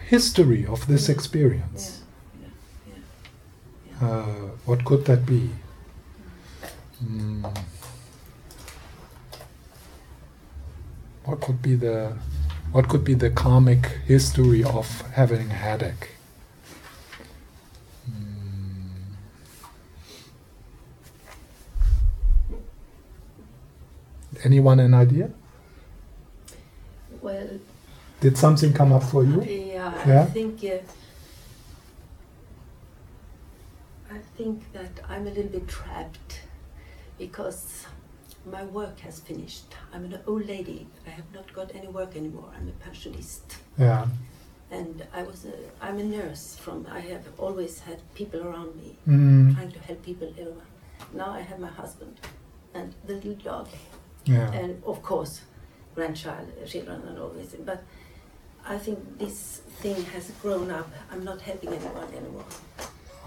history 0.00 0.66
of 0.66 0.86
this 0.86 1.08
experience? 1.08 2.02
Yeah, 2.40 2.48
yeah, 2.86 4.08
yeah. 4.08 4.08
Uh, 4.08 4.50
what 4.64 4.84
could 4.84 5.04
that 5.06 5.26
be? 5.26 5.50
Mm. 7.04 7.54
what 11.28 11.42
could 11.42 11.60
be 11.60 11.74
the 11.74 12.16
what 12.72 12.88
could 12.88 13.04
be 13.04 13.12
the 13.12 13.28
karmic 13.28 13.86
history 14.06 14.64
of 14.64 15.02
having 15.12 15.50
a 15.50 15.54
headache? 15.54 16.08
Hmm. 18.06 19.12
Anyone 24.42 24.80
an 24.80 24.94
idea? 24.94 25.30
Well, 27.20 27.60
Did 28.20 28.36
something 28.36 28.72
come 28.72 28.92
up 28.92 29.02
for 29.04 29.22
you? 29.24 29.42
yeah, 29.42 29.92
Yeah? 30.06 30.22
I 30.22 30.24
think 30.26 30.64
uh, 30.64 30.78
I 34.10 34.18
think 34.36 34.72
that 34.72 34.90
I'm 35.08 35.26
a 35.26 35.30
little 35.30 35.50
bit 35.52 35.68
trapped 35.68 36.40
because 37.18 37.86
my 38.50 38.64
work 38.64 38.98
has 39.00 39.20
finished. 39.20 39.74
I'm 39.92 40.04
an 40.06 40.18
old 40.26 40.46
lady. 40.46 40.86
I 41.06 41.10
have 41.10 41.26
not 41.34 41.52
got 41.52 41.74
any 41.74 41.88
work 41.88 42.16
anymore. 42.16 42.50
I'm 42.56 42.68
a 42.68 42.88
pensionist. 42.88 43.56
Yeah. 43.76 44.06
And 44.70 45.06
I 45.14 45.22
was 45.22 45.44
a, 45.44 45.52
I'm 45.84 45.98
a 45.98 46.04
nurse 46.04 46.56
from, 46.56 46.86
I 46.90 47.00
have 47.00 47.26
always 47.38 47.80
had 47.80 47.98
people 48.14 48.40
around 48.46 48.76
me, 48.76 48.96
Mm. 49.06 49.54
trying 49.54 49.72
to 49.72 49.78
help 49.80 50.02
people 50.04 50.32
ill. 50.38 50.56
Now 51.14 51.30
I 51.30 51.40
have 51.40 51.58
my 51.58 51.68
husband 51.68 52.16
and 52.74 52.94
the 53.06 53.14
little 53.14 53.34
dog 53.34 53.68
Yeah. 54.24 54.50
and 54.52 54.82
of 54.84 55.02
course 55.02 55.40
grandchild 55.94 56.48
children 56.66 57.00
and 57.08 57.18
all 57.18 57.30
this 57.30 57.54
but 57.64 57.82
i 58.68 58.78
think 58.78 58.98
this 59.18 59.60
thing 59.82 60.02
has 60.14 60.30
grown 60.42 60.70
up. 60.70 60.88
I'm 61.12 61.22
not 61.24 61.40
helping 61.40 61.70
anyone 61.72 62.08
anymore. 62.20 62.44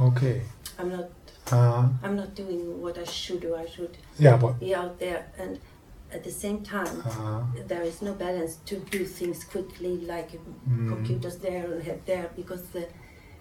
Okay. 0.10 0.42
i'm 0.80 0.90
not 0.98 1.10
Uh, 1.52 1.84
i'm 2.04 2.16
not 2.16 2.32
doing 2.36 2.62
what 2.84 2.98
i 2.98 3.04
should 3.06 3.42
do 3.42 3.56
i 3.56 3.66
should 3.74 3.96
yeah, 4.20 4.38
but 4.38 4.54
be 4.60 4.74
out 4.82 5.00
there. 5.00 5.22
And 5.42 5.60
at 6.16 6.24
the 6.24 6.32
same 6.32 6.60
time 6.76 6.96
uh, 7.06 7.42
there 7.72 7.84
is 7.92 8.02
no 8.02 8.14
balance 8.14 8.54
to 8.70 8.76
do 8.96 9.02
things 9.20 9.44
quickly 9.54 9.94
like 10.14 10.32
Mm. 10.70 10.90
computers 10.94 11.38
there 11.48 11.66
and 11.74 11.82
head 11.88 12.00
there 12.06 12.28
because 12.36 12.64
the 12.76 12.84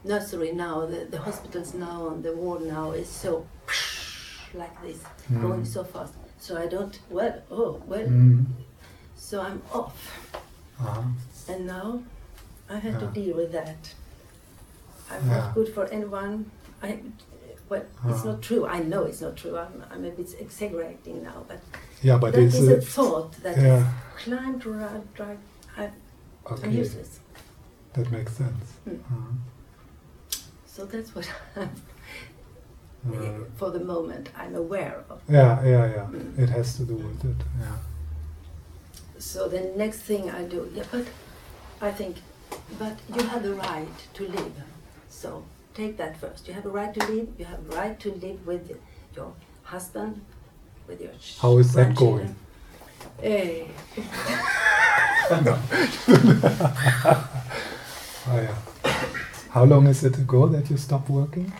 nursery 0.04 0.52
now 0.52 0.74
the, 0.92 1.00
the 1.14 1.18
hospitals 1.28 1.74
now 1.74 2.08
and 2.10 2.22
the 2.24 2.32
ward 2.42 2.62
now 2.62 2.86
is 3.02 3.08
so 3.08 3.32
like 4.62 4.76
this 4.86 5.00
Mm. 5.30 5.42
going 5.42 5.64
so 5.64 5.84
fast. 5.84 6.14
So 6.44 6.50
i 6.64 6.66
don't 6.74 6.96
well 7.10 7.34
oh 7.50 7.72
well. 7.90 8.06
Mm, 8.08 8.44
so 9.16 9.34
i'm 9.46 9.60
off. 9.80 9.96
Uh, 10.80 11.02
And 11.48 11.66
now 11.66 12.02
I 12.68 12.78
have 12.78 12.98
to 13.00 13.06
deal 13.06 13.36
with 13.36 13.52
that. 13.52 13.94
I'm 15.10 15.26
Yeah. 15.28 15.36
not 15.38 15.54
good 15.54 15.68
for 15.74 15.86
anyone. 15.86 16.50
I, 16.82 17.00
well, 17.68 17.84
it's 18.08 18.22
Uh. 18.22 18.32
not 18.32 18.42
true. 18.42 18.66
I 18.66 18.80
know 18.80 19.04
it's 19.04 19.20
not 19.20 19.36
true. 19.36 19.56
I'm, 19.58 19.82
I'm 19.90 20.04
a 20.04 20.10
bit 20.10 20.34
exaggerating 20.40 21.22
now, 21.22 21.44
but 21.48 21.60
yeah, 22.02 22.18
but 22.18 22.32
that 22.34 22.42
it's 22.42 22.54
is 22.56 22.68
a 22.68 22.78
uh, 22.78 22.80
thought 22.80 23.32
that 23.42 23.56
yeah. 23.58 23.92
climbed 24.16 24.64
around. 24.66 25.12
Drag, 25.14 25.38
I, 25.76 25.84
I'm 25.84 25.92
Okay, 26.52 26.70
useless. 26.70 27.20
that 27.94 28.10
makes 28.10 28.32
sense. 28.32 28.66
Mm. 28.88 29.00
Uh, 29.00 29.32
So 30.66 30.86
that's 30.86 31.14
what 31.14 31.28
I'm, 31.56 31.70
uh, 33.12 33.44
for 33.56 33.70
the 33.70 33.80
moment 33.80 34.30
I'm 34.36 34.54
aware 34.54 35.04
of. 35.10 35.20
yeah, 35.28 35.62
yeah, 35.64 35.86
yeah. 35.96 36.06
Mm. 36.10 36.38
It 36.38 36.48
has 36.50 36.76
to 36.76 36.84
do 36.84 36.94
with 36.94 37.24
it. 37.24 37.36
Yeah. 37.60 37.76
So 39.18 39.48
the 39.48 39.60
next 39.76 39.98
thing 40.08 40.30
I 40.30 40.42
do, 40.44 40.70
yeah, 40.74 40.84
but 40.92 41.06
I 41.80 41.90
think, 41.90 42.16
but 42.78 42.98
you 43.14 43.22
have 43.28 43.42
the 43.42 43.54
right 43.54 43.88
to 44.14 44.28
live. 44.28 44.52
So 45.08 45.44
take 45.74 45.96
that 45.96 46.20
first. 46.20 46.46
You 46.46 46.54
have 46.54 46.66
a 46.66 46.70
right 46.70 46.92
to 46.92 47.00
live. 47.06 47.28
You 47.38 47.46
have 47.46 47.60
a 47.70 47.76
right 47.76 47.98
to 48.00 48.12
live 48.12 48.46
with 48.46 48.70
your 49.16 49.32
husband, 49.62 50.20
with 50.86 51.00
your 51.00 51.12
How 51.40 51.56
is 51.58 51.72
that 51.72 51.94
going? 51.94 52.36
Eh, 53.22 53.64
no. 55.30 55.58
oh, 58.28 58.40
yeah. 58.46 58.54
How 59.50 59.64
long 59.64 59.86
is 59.86 60.04
it 60.04 60.18
ago 60.18 60.46
that 60.48 60.70
you 60.70 60.76
stopped 60.76 61.08
working? 61.08 61.52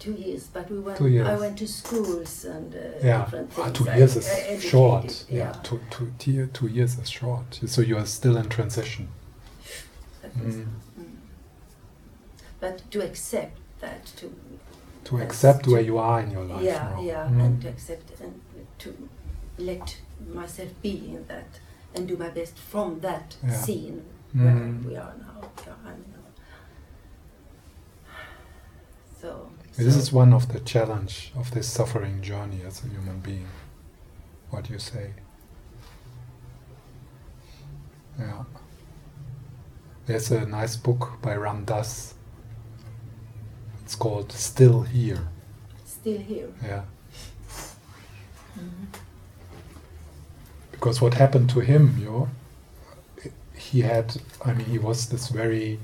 Two 0.00 0.12
years, 0.14 0.48
but 0.52 0.70
we 0.70 0.78
went. 0.80 0.98
Two 0.98 1.08
years. 1.08 1.28
I 1.28 1.36
went 1.38 1.58
to 1.58 1.68
schools 1.68 2.44
and 2.44 2.74
uh, 2.74 2.78
Yeah. 3.02 3.24
different 3.24 3.50
Ah, 3.56 3.64
things. 3.64 3.78
two 3.78 3.88
I- 3.90 3.96
years 3.98 4.16
is 4.16 4.28
I 4.28 4.58
short. 4.58 5.24
Yeah, 5.28 5.38
Yeah, 5.38 5.52
two, 5.62 5.80
two, 5.90 6.12
two, 6.18 6.46
two 6.48 6.66
years 6.68 6.98
is 6.98 7.08
short. 7.10 7.60
So 7.66 7.82
you 7.82 7.96
are 7.96 8.06
still 8.06 8.36
in 8.36 8.48
transition. 8.48 9.08
Mm. 10.24 10.66
mm. 10.98 11.16
But 12.60 12.90
to 12.90 13.02
accept 13.02 13.58
that, 13.80 14.06
to 14.16 14.32
To 15.04 15.18
accept 15.18 15.64
to- 15.64 15.72
where 15.72 15.82
you 15.82 15.98
are 15.98 16.20
in 16.20 16.30
your 16.30 16.44
life 16.44 16.62
yeah, 16.62 16.92
now. 16.94 17.00
yeah, 17.02 17.28
Mm. 17.28 17.44
and 17.44 17.62
to 17.62 17.68
accept 17.68 18.20
and 18.20 18.40
to 18.78 19.08
let 19.58 19.96
myself 20.34 20.70
be 20.82 20.90
in 21.14 21.26
that 21.28 21.60
and 21.94 22.06
do 22.08 22.16
my 22.16 22.28
best 22.30 22.56
from 22.58 23.00
that 23.00 23.36
Yeah. 23.42 23.52
scene 23.62 24.02
where 24.32 24.52
Mm. 24.54 24.84
we 24.86 24.96
are 24.96 25.14
now. 25.18 25.40
yeah, 25.66 25.72
I'm 25.84 26.04
now. 26.12 26.20
So, 29.20 29.50
This 29.80 29.96
is 29.96 30.12
one 30.12 30.34
of 30.34 30.52
the 30.52 30.60
challenge 30.60 31.32
of 31.34 31.52
this 31.52 31.66
suffering 31.66 32.20
journey 32.20 32.60
as 32.66 32.84
a 32.84 32.88
human 32.88 33.20
being. 33.20 33.48
What 34.50 34.68
you 34.68 34.78
say. 34.78 35.12
Yeah. 38.18 38.44
There's 40.04 40.30
a 40.32 40.44
nice 40.44 40.76
book 40.76 41.12
by 41.22 41.34
Ram 41.34 41.64
Dass. 41.64 42.12
It's 43.82 43.94
called 43.94 44.30
Still 44.32 44.82
Here. 44.82 45.26
still 45.86 46.18
here. 46.20 46.48
Yeah. 46.62 46.82
Mm-hmm. 48.58 48.84
Because 50.72 51.00
what 51.00 51.14
happened 51.14 51.48
to 51.50 51.60
him, 51.60 51.96
you 51.98 52.04
know, 52.04 52.28
he 53.54 53.80
had, 53.80 54.14
I 54.44 54.52
mean, 54.52 54.66
he 54.66 54.78
was 54.78 55.08
this 55.08 55.28
very 55.28 55.78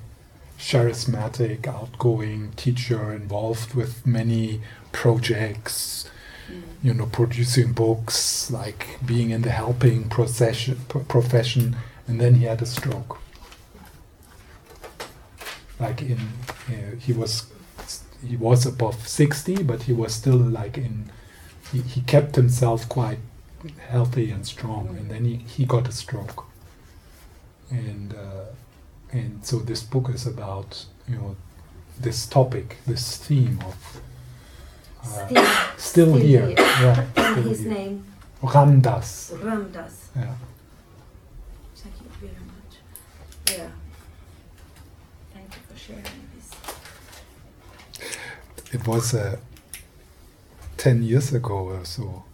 charismatic, 0.59 1.67
outgoing 1.67 2.53
teacher 2.57 3.13
involved 3.13 3.75
with 3.75 4.07
many 4.07 4.61
projects, 4.93 6.09
Mm. 6.49 6.63
you 6.81 6.95
know, 6.95 7.07
producing 7.07 7.73
books, 7.73 8.53
like 8.53 8.87
being 9.05 9.31
in 9.31 9.43
the 9.43 9.51
helping 9.51 10.09
procession, 10.09 10.79
profession, 11.09 11.75
and 12.07 12.21
then 12.21 12.35
he 12.37 12.45
had 12.45 12.63
a 12.63 12.67
stroke. 12.67 13.19
Like 15.81 16.03
in, 16.03 16.21
uh, 16.69 16.97
he 17.01 17.13
was, 17.13 17.47
he 18.25 18.37
was 18.37 18.65
above 18.65 19.09
sixty, 19.09 19.63
but 19.65 19.83
he 19.83 19.93
was 19.93 20.15
still 20.15 20.37
like 20.39 20.79
in, 20.79 21.11
he, 21.73 21.81
he 21.81 22.01
kept 22.03 22.37
himself 22.37 22.89
quite 22.89 23.19
healthy 23.89 24.31
and 24.31 24.47
strong, 24.47 24.97
and 24.97 25.11
then 25.11 25.25
he, 25.25 25.37
he 25.37 25.65
got 25.67 25.89
a 25.89 25.93
stroke. 25.93 26.45
And 27.71 28.15
uh, 28.15 28.45
and 29.17 29.45
so 29.45 29.59
this 29.59 29.83
book 29.83 30.11
is 30.15 30.27
about 30.27 30.85
you 31.09 31.17
know 31.17 31.37
this 31.99 32.27
topic, 32.27 32.77
this 32.87 33.17
theme 33.17 33.59
of 33.65 34.01
uh, 35.03 35.07
Still, 35.07 35.45
still, 35.45 35.47
still 35.79 36.15
here. 36.15 36.47
here. 36.47 36.57
Yeah, 36.59 37.07
and 37.17 37.33
still 37.33 37.43
his 37.51 37.61
here. 37.61 37.73
name 37.73 38.05
Ram 38.43 38.81
Dass. 38.81 39.33
Ramdas. 39.35 39.95
Yeah. 40.15 40.35
Thank 41.75 41.95
you 42.03 42.11
very 42.21 42.43
much. 42.53 43.59
Yeah. 43.59 43.71
Thank 45.33 45.49
you 45.55 45.63
for 45.69 45.77
sharing 45.79 46.23
this. 46.35 46.47
It 48.75 48.87
was 48.87 49.15
uh, 49.15 49.37
ten 50.77 51.03
years 51.03 51.33
ago 51.33 51.55
or 51.73 51.85
so. 51.85 52.25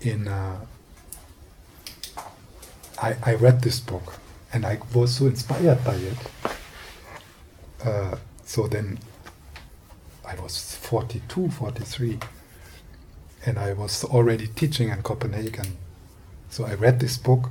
In 0.00 0.28
uh, 0.28 0.60
I 3.02 3.16
I 3.22 3.34
read 3.34 3.62
this 3.62 3.80
book 3.80 4.20
and 4.54 4.64
I 4.64 4.78
was 4.94 5.16
so 5.16 5.26
inspired 5.26 5.84
by 5.84 5.96
it. 5.96 6.16
Uh, 7.84 8.16
so 8.44 8.68
then 8.68 8.98
I 10.24 10.36
was 10.40 10.76
42, 10.76 11.50
43, 11.50 12.20
and 13.46 13.58
I 13.58 13.72
was 13.72 14.04
already 14.04 14.46
teaching 14.46 14.90
in 14.90 15.02
Copenhagen. 15.02 15.76
So 16.50 16.64
I 16.64 16.74
read 16.74 17.00
this 17.00 17.18
book, 17.18 17.50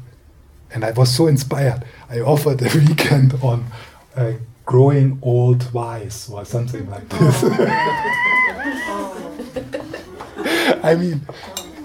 and 0.74 0.86
I 0.86 0.92
was 0.92 1.13
so 1.13 1.28
inspired. 1.28 1.84
I 2.10 2.22
offered 2.22 2.62
a 2.62 2.78
weekend 2.88 3.34
on 3.44 3.66
uh, 4.16 4.34
growing 4.66 5.20
old 5.22 5.74
wise 5.74 6.30
or 6.30 6.46
something 6.46 6.89
like 6.89 7.10
this. 7.10 7.44
I 10.84 10.96
mean, 10.96 11.22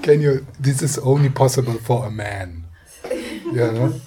can 0.02 0.20
you? 0.20 0.46
This 0.60 0.80
is 0.80 0.96
only 0.98 1.28
possible 1.28 1.74
for 1.74 2.06
a 2.06 2.10
man. 2.10 2.64
You 3.10 3.72
know, 3.72 4.00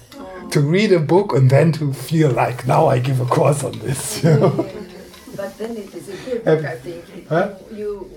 to 0.52 0.60
read 0.60 0.92
a 0.92 0.98
book 1.00 1.32
and 1.32 1.50
then 1.50 1.72
to 1.72 1.92
feel 1.92 2.30
like 2.30 2.66
now 2.66 2.86
I 2.86 2.98
give 2.98 3.20
a 3.20 3.24
course 3.26 3.64
on 3.64 3.78
this. 3.80 4.22
You 4.24 4.38
know? 4.38 4.68
But 5.36 5.56
then 5.58 5.76
it 5.76 5.94
is 5.94 6.08
a 6.08 6.16
good 6.30 6.44
book, 6.44 6.64
I 6.64 6.76
think. 6.76 7.04
It- 7.16 7.26
huh? 7.28 7.54
You 7.72 8.10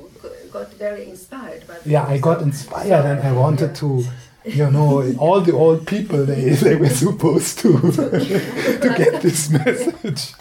got 0.52 0.74
very 0.74 1.10
inspired. 1.10 1.64
But 1.68 1.86
yeah, 1.86 2.06
I 2.06 2.18
got 2.20 2.42
inspired 2.42 3.06
and 3.06 3.20
I 3.28 3.32
wanted 3.32 3.74
to, 3.76 4.04
you 4.46 4.70
know, 4.70 5.14
all 5.18 5.42
the 5.42 5.54
old 5.54 5.88
people 5.88 6.26
they 6.26 6.50
they 6.66 6.76
were 6.76 6.90
supposed 6.90 7.60
to 7.60 7.72
to 8.84 8.94
get 8.98 9.22
this 9.22 9.50
message. 9.50 10.34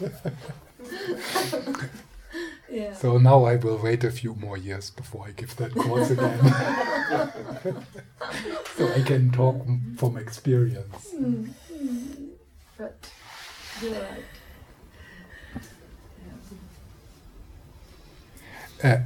Yeah. 2.71 2.93
So 2.95 3.19
now 3.19 3.45
I 3.45 3.55
will 3.57 3.79
wait 3.79 4.03
a 4.03 4.11
few 4.11 4.35
more 4.35 4.57
years 4.59 4.91
before 4.91 5.27
I 5.29 5.31
give 5.31 5.55
that 5.57 5.73
course 5.75 6.11
again. 6.11 6.41
so 8.77 8.93
I 8.93 9.03
can 9.03 9.31
talk 9.31 9.57
from 9.97 10.17
experience. 10.17 11.15
Mm. 11.15 11.51
But 12.79 13.11
you're 13.83 13.93
right. 13.93 14.25
Uh, 18.83 18.99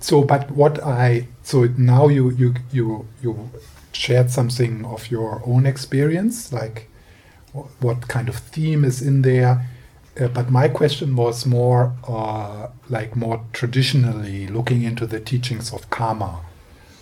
so, 0.00 0.24
but 0.24 0.50
what 0.50 0.82
I 0.82 1.28
so 1.42 1.64
now 1.76 2.08
you 2.08 2.30
you 2.30 2.54
you 2.72 3.06
you 3.22 3.50
shared 3.92 4.30
something 4.30 4.84
of 4.84 5.10
your 5.10 5.42
own 5.46 5.66
experience, 5.66 6.52
like 6.52 6.88
what 7.80 8.08
kind 8.08 8.28
of 8.28 8.36
theme 8.36 8.84
is 8.84 9.02
in 9.02 9.22
there. 9.22 9.66
Uh, 10.20 10.28
but 10.28 10.50
my 10.50 10.68
question 10.68 11.14
was 11.16 11.46
more 11.46 11.94
uh, 12.08 12.68
like 12.88 13.14
more 13.14 13.44
traditionally 13.52 14.46
looking 14.48 14.82
into 14.82 15.06
the 15.06 15.20
teachings 15.20 15.72
of 15.72 15.88
karma. 15.90 16.40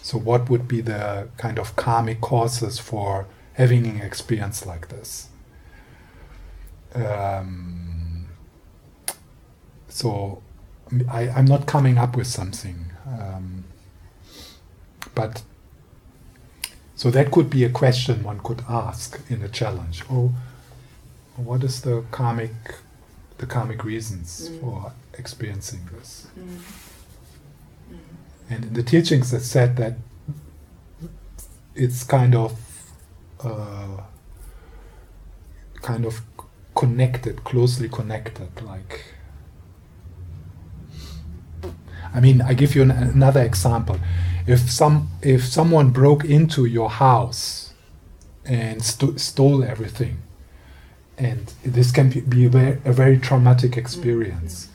So, 0.02 0.18
what 0.18 0.50
would 0.50 0.68
be 0.68 0.80
the 0.80 1.28
kind 1.36 1.58
of 1.58 1.76
karmic 1.76 2.20
causes 2.20 2.78
for 2.78 3.26
having 3.58 3.86
an 3.86 4.00
experience 4.00 4.64
like 4.64 4.88
this? 4.88 5.28
Um, 6.94 8.28
so, 9.88 10.42
I, 11.10 11.28
I'm 11.28 11.44
not 11.44 11.66
coming 11.66 11.98
up 11.98 12.16
with 12.16 12.26
something. 12.26 12.86
Um, 13.06 13.64
but 15.14 15.42
so 16.94 17.10
that 17.10 17.30
could 17.30 17.50
be 17.50 17.64
a 17.64 17.70
question 17.70 18.22
one 18.22 18.40
could 18.40 18.62
ask 18.68 19.20
in 19.28 19.42
a 19.42 19.48
challenge. 19.48 20.02
Oh, 20.10 20.32
what 21.36 21.62
is 21.64 21.80
the 21.82 22.04
karmic, 22.10 22.52
the 23.38 23.46
karmic 23.46 23.84
reasons 23.84 24.48
Mm. 24.50 24.60
for 24.60 24.92
experiencing 25.18 25.88
this? 25.92 26.26
Mm. 26.38 26.58
Mm. 27.92 27.98
And 28.50 28.64
in 28.66 28.72
the 28.74 28.82
teachings, 28.82 29.32
it 29.32 29.42
said 29.42 29.76
that 29.76 29.94
it's 31.74 32.02
kind 32.04 32.34
of, 32.34 32.52
uh, 33.44 34.02
kind 35.82 36.04
of 36.04 36.20
connected, 36.74 37.44
closely 37.44 37.88
connected, 37.88 38.62
like. 38.62 39.04
I 42.14 42.20
mean, 42.20 42.40
I 42.40 42.54
give 42.54 42.74
you 42.74 42.82
an, 42.82 42.90
another 42.90 43.42
example. 43.42 43.98
If 44.46 44.70
some 44.70 45.10
if 45.22 45.44
someone 45.44 45.90
broke 45.90 46.24
into 46.24 46.64
your 46.64 46.88
house 46.88 47.74
and 48.44 48.82
sto- 48.82 49.16
stole 49.16 49.62
everything, 49.62 50.22
and 51.18 51.52
this 51.64 51.92
can 51.92 52.08
be, 52.08 52.46
a, 52.46 52.48
very, 52.48 52.80
a 52.84 52.92
very 52.92 53.18
traumatic 53.18 53.76
experience. 53.76 54.68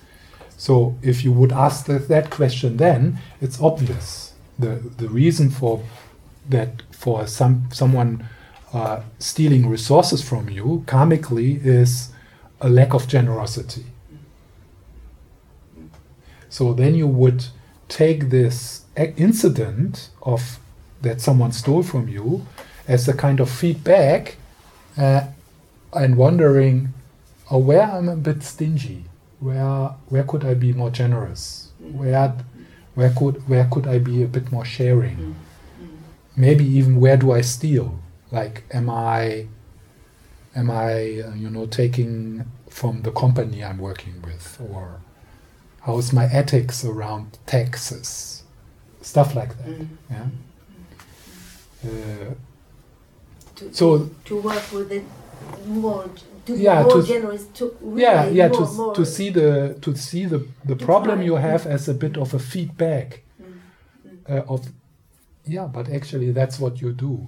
So 0.57 0.95
if 1.01 1.23
you 1.23 1.31
would 1.31 1.51
ask 1.51 1.87
that, 1.87 2.07
that 2.09 2.29
question, 2.29 2.77
then 2.77 3.17
it's 3.41 3.59
obvious 3.59 4.33
the 4.59 4.75
the 4.97 5.09
reason 5.09 5.49
for 5.49 5.83
that 6.49 6.83
for 6.91 7.25
some 7.27 7.67
someone 7.71 8.27
uh, 8.73 9.01
stealing 9.19 9.69
resources 9.69 10.27
from 10.27 10.49
you 10.49 10.83
karmically 10.87 11.63
is 11.63 12.11
a 12.59 12.69
lack 12.69 12.93
of 12.93 13.07
generosity. 13.07 13.85
So 16.49 16.73
then 16.73 16.95
you 16.95 17.07
would 17.07 17.45
take 17.87 18.29
this 18.29 18.85
incident 18.95 20.09
of 20.21 20.59
that 21.01 21.21
someone 21.21 21.51
stole 21.51 21.83
from 21.83 22.07
you 22.07 22.45
as 22.87 23.07
a 23.07 23.13
kind 23.13 23.39
of 23.39 23.49
feedback 23.49 24.37
uh, 24.97 25.27
and 25.93 26.15
wondering, 26.15 26.93
oh, 27.51 27.57
where 27.59 27.83
I'm 27.83 28.09
a 28.09 28.15
bit 28.15 28.43
stingy, 28.43 29.05
where 29.39 29.91
where 30.09 30.23
could 30.23 30.45
I 30.45 30.53
be 30.53 30.73
more 30.73 30.89
generous, 30.89 31.71
where 31.79 32.35
where 32.95 33.11
could 33.11 33.47
where 33.47 33.67
could 33.71 33.87
I 33.87 33.99
be 33.99 34.23
a 34.23 34.27
bit 34.27 34.51
more 34.51 34.65
sharing, 34.65 35.35
maybe 36.35 36.65
even 36.65 36.99
where 36.99 37.17
do 37.17 37.31
I 37.31 37.41
steal? 37.41 37.99
Like, 38.33 38.63
am 38.71 38.89
I 38.89 39.47
am 40.55 40.69
I 40.71 41.21
uh, 41.21 41.33
you 41.35 41.49
know 41.49 41.65
taking 41.67 42.43
from 42.69 43.01
the 43.03 43.11
company 43.11 43.63
I'm 43.63 43.77
working 43.77 44.15
with? 44.25 44.59
Or 44.71 44.99
how's 45.81 46.11
my 46.13 46.25
ethics 46.25 46.83
around 46.83 47.37
taxes? 47.45 48.43
Stuff 49.01 49.35
like 49.35 49.53
that 49.59 49.67
Mm. 49.67 49.87
yeah? 50.09 50.27
Uh, 51.85 52.33
To, 53.55 53.63
so 53.73 54.09
to 54.25 54.35
work 54.41 54.63
with 54.73 54.91
it 54.91 55.03
more, 55.67 56.05
to 56.45 56.53
be 56.55 56.63
Yeah, 56.63 56.81
more 56.83 57.01
to- 57.01 57.07
generous, 57.07 57.43
to 57.59 57.65
really 57.81 58.01
yeah 58.01 58.25
yeah 58.39 58.47
more, 58.47 58.65
to, 58.67 58.73
more, 58.73 58.95
to 58.95 59.05
see 59.05 59.29
the 59.31 59.75
to 59.81 59.95
see 59.95 60.25
the 60.25 60.39
the 60.65 60.75
To 60.75 60.85
problem 60.85 61.17
try. 61.19 61.25
you 61.25 61.35
have 61.35 61.67
as 61.75 61.87
a 61.89 61.93
bit 61.93 62.17
of 62.17 62.33
a 62.33 62.39
feedback 62.39 63.21
Mm, 63.41 63.59
uh, 64.29 64.53
of 64.53 64.61
yeah 65.45 65.67
but 65.73 65.85
actually 65.89 66.31
that's 66.33 66.57
what 66.59 66.81
you 66.81 66.93
do 66.93 67.27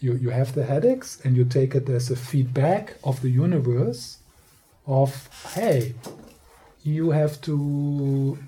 you 0.00 0.14
you 0.14 0.30
have 0.30 0.54
the 0.54 0.64
headaches 0.64 1.20
and 1.24 1.36
you 1.36 1.44
take 1.44 1.74
it 1.74 1.88
as 1.88 2.10
a 2.10 2.16
feedback 2.16 2.96
of 3.04 3.20
the 3.22 3.30
universe 3.30 4.18
of 4.86 5.28
hey 5.54 5.94
you 6.82 7.10
have 7.10 7.40
to 7.40 8.38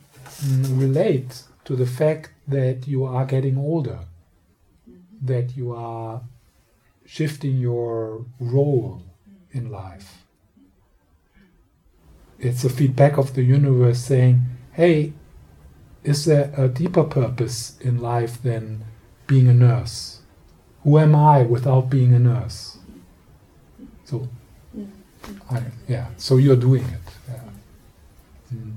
mm, 0.43 0.81
relate 0.81 1.43
to 1.65 1.75
the 1.75 1.87
fact 1.87 2.31
that 2.47 2.87
you 2.87 3.05
are 3.05 3.25
getting 3.25 3.57
older 3.57 4.01
that 5.21 5.57
you 5.57 5.73
are 5.73 6.23
shifting 7.05 7.57
your 7.59 8.25
role 8.39 9.03
in 9.53 9.71
life 9.71 10.19
it's 12.39 12.65
a 12.65 12.71
feedback 12.71 13.17
of 13.17 13.35
the 13.35 13.43
universe 13.43 13.99
saying 13.99 14.43
hey 14.73 15.13
is 16.05 16.25
there 16.25 16.53
a 16.57 16.69
deeper 16.69 17.05
purpose 17.05 17.79
in 17.81 18.01
life 18.01 18.43
than 18.43 18.85
being 19.27 19.49
a 19.49 19.55
nurse? 19.55 20.18
Who 20.85 20.99
am 20.99 21.15
I 21.15 21.43
without 21.43 21.91
being 21.91 22.15
a 22.15 22.19
nurse? 22.19 22.79
So, 24.05 24.29
mm, 24.77 24.89
I, 25.51 25.63
yeah, 25.87 26.07
so 26.17 26.37
you're 26.37 26.57
doing 26.57 26.85
it. 26.85 27.01
Yeah. 27.29 27.41
Mm. 28.55 28.75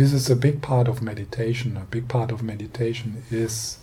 This 0.00 0.14
is 0.14 0.30
a 0.30 0.34
big 0.34 0.62
part 0.62 0.88
of 0.88 1.02
meditation. 1.02 1.76
A 1.76 1.84
big 1.84 2.08
part 2.08 2.32
of 2.32 2.42
meditation 2.42 3.22
is 3.30 3.76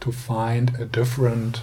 to 0.00 0.10
find 0.10 0.74
a 0.80 0.86
different 0.86 1.60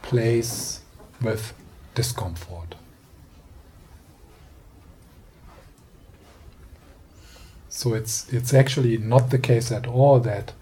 place 0.00 0.80
with 1.20 1.52
discomfort. 1.94 2.74
So 7.68 7.92
it's 7.92 8.32
it's 8.32 8.54
actually 8.54 8.96
not 8.96 9.28
the 9.28 9.38
case 9.38 9.70
at 9.70 9.86
all 9.86 10.18
that 10.20 10.54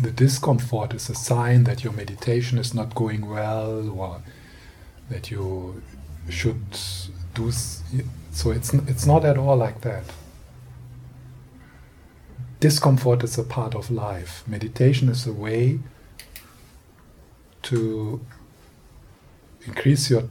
the 0.00 0.10
discomfort 0.10 0.94
is 0.94 1.10
a 1.10 1.14
sign 1.14 1.64
that 1.64 1.84
your 1.84 1.92
meditation 1.92 2.56
is 2.56 2.72
not 2.72 2.94
going 2.94 3.28
well 3.28 3.90
or 3.90 4.22
that 5.10 5.30
you 5.30 5.82
should 6.30 6.64
do 7.34 7.50
so 7.50 8.50
it's 8.50 8.72
it's 8.72 9.04
not 9.04 9.26
at 9.26 9.36
all 9.36 9.56
like 9.58 9.82
that 9.82 10.04
discomfort 12.60 13.22
is 13.22 13.38
a 13.38 13.44
part 13.44 13.74
of 13.74 13.90
life. 13.90 14.42
Meditation 14.46 15.08
is 15.08 15.26
a 15.26 15.32
way 15.32 15.80
to 17.62 18.20
increase 19.66 20.10
your 20.10 20.24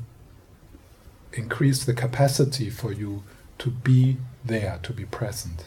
increase 1.33 1.85
the 1.85 1.93
capacity 1.93 2.69
for 2.69 2.91
you 2.91 3.23
to 3.59 3.69
be 3.69 4.17
there, 4.43 4.79
to 4.81 4.91
be 4.91 5.05
present. 5.05 5.63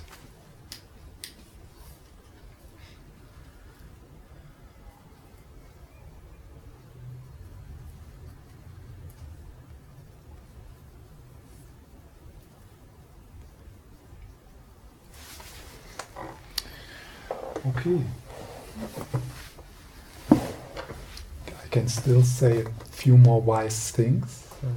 say 22.40 22.62
a 22.62 22.70
few 22.90 23.18
more 23.18 23.42
wise 23.42 23.90
things. 23.90 24.46
So. 24.60 24.68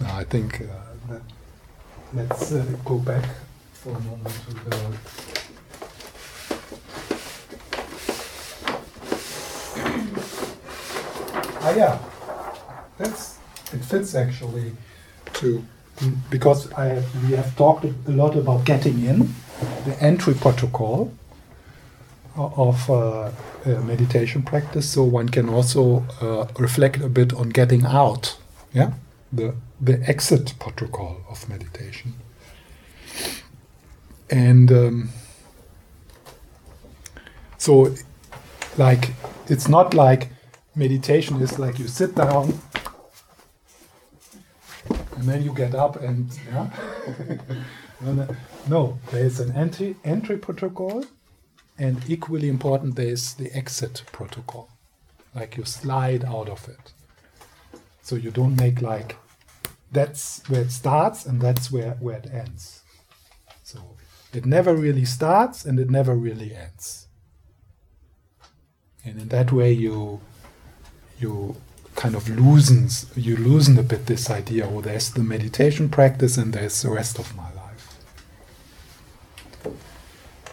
no, 0.00 0.06
I 0.10 0.24
think 0.24 0.60
uh, 0.60 0.64
that, 1.08 1.22
let's 2.14 2.50
uh, 2.52 2.64
go 2.84 2.98
back 2.98 3.24
for 3.72 3.90
a 3.90 4.00
moment 4.00 4.34
to 4.44 4.54
the. 4.54 4.76
ah, 11.62 11.74
yeah, 11.76 11.98
that's 12.98 13.38
it 13.72 13.84
fits 13.84 14.16
actually 14.16 14.72
to 15.34 15.62
because 16.28 16.72
I 16.72 17.04
we 17.22 17.36
have 17.36 17.54
talked 17.54 17.84
a 17.84 17.94
lot 18.10 18.34
about 18.36 18.64
getting 18.64 19.04
in 19.04 19.32
the 19.84 19.96
entry 20.00 20.34
protocol 20.34 21.12
of 22.38 22.88
uh, 22.90 22.94
uh, 22.94 23.30
meditation 23.82 24.42
practice. 24.42 24.88
So 24.88 25.02
one 25.02 25.28
can 25.28 25.48
also 25.48 26.06
uh, 26.20 26.46
reflect 26.58 27.00
a 27.00 27.08
bit 27.08 27.32
on 27.32 27.50
getting 27.50 27.84
out. 27.84 28.36
Yeah, 28.72 28.92
the 29.32 29.54
the 29.80 30.02
exit 30.08 30.54
protocol 30.58 31.18
of 31.28 31.48
meditation. 31.48 32.14
And 34.30 34.70
um, 34.70 35.08
so, 37.56 37.94
like, 38.76 39.12
it's 39.48 39.68
not 39.68 39.94
like 39.94 40.28
meditation 40.74 41.40
is 41.40 41.58
like 41.58 41.78
you 41.78 41.88
sit 41.88 42.14
down 42.14 42.58
and 45.16 45.28
then 45.28 45.42
you 45.42 45.52
get 45.52 45.74
up 45.74 46.00
and 46.00 46.30
yeah. 46.50 46.70
no, 48.00 48.12
no, 48.12 48.36
no, 48.68 48.98
there 49.10 49.24
is 49.24 49.40
an 49.40 49.56
entry 49.56 49.96
entry 50.04 50.36
protocol, 50.36 51.04
and 51.78 52.02
equally 52.08 52.48
important, 52.48 52.96
there 52.96 53.06
is 53.06 53.34
the 53.34 53.54
exit 53.56 54.02
protocol. 54.12 54.68
Like 55.34 55.56
you 55.56 55.64
slide 55.64 56.24
out 56.24 56.48
of 56.48 56.68
it, 56.68 56.92
so 58.02 58.16
you 58.16 58.30
don't 58.30 58.56
make 58.56 58.82
like 58.82 59.16
that's 59.92 60.42
where 60.48 60.62
it 60.62 60.72
starts 60.72 61.26
and 61.26 61.40
that's 61.40 61.70
where 61.70 61.92
where 62.00 62.16
it 62.16 62.28
ends. 62.32 62.82
So 63.62 63.96
it 64.32 64.44
never 64.44 64.74
really 64.74 65.04
starts 65.04 65.64
and 65.64 65.78
it 65.78 65.90
never 65.90 66.14
really 66.14 66.54
ends. 66.54 67.06
And 69.04 69.20
in 69.20 69.28
that 69.28 69.52
way, 69.52 69.72
you 69.72 70.20
you 71.20 71.56
kind 71.94 72.14
of 72.14 72.28
loosens 72.28 73.06
you 73.16 73.36
loosen 73.36 73.78
a 73.78 73.82
bit 73.82 74.06
this 74.06 74.30
idea. 74.30 74.68
Oh, 74.68 74.80
there's 74.80 75.10
the 75.10 75.22
meditation 75.22 75.88
practice 75.88 76.36
and 76.36 76.52
there's 76.52 76.82
the 76.82 76.90
rest 76.90 77.18
of 77.18 77.36
my 77.36 77.50
life. 77.54 77.98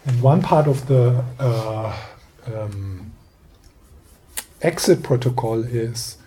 And 0.05 0.21
one 0.21 0.41
part 0.41 0.67
of 0.67 0.87
the 0.87 1.23
uh, 1.39 1.97
um, 2.53 3.11
exit 4.61 5.01
protocol 5.03 5.63
is 5.63 6.17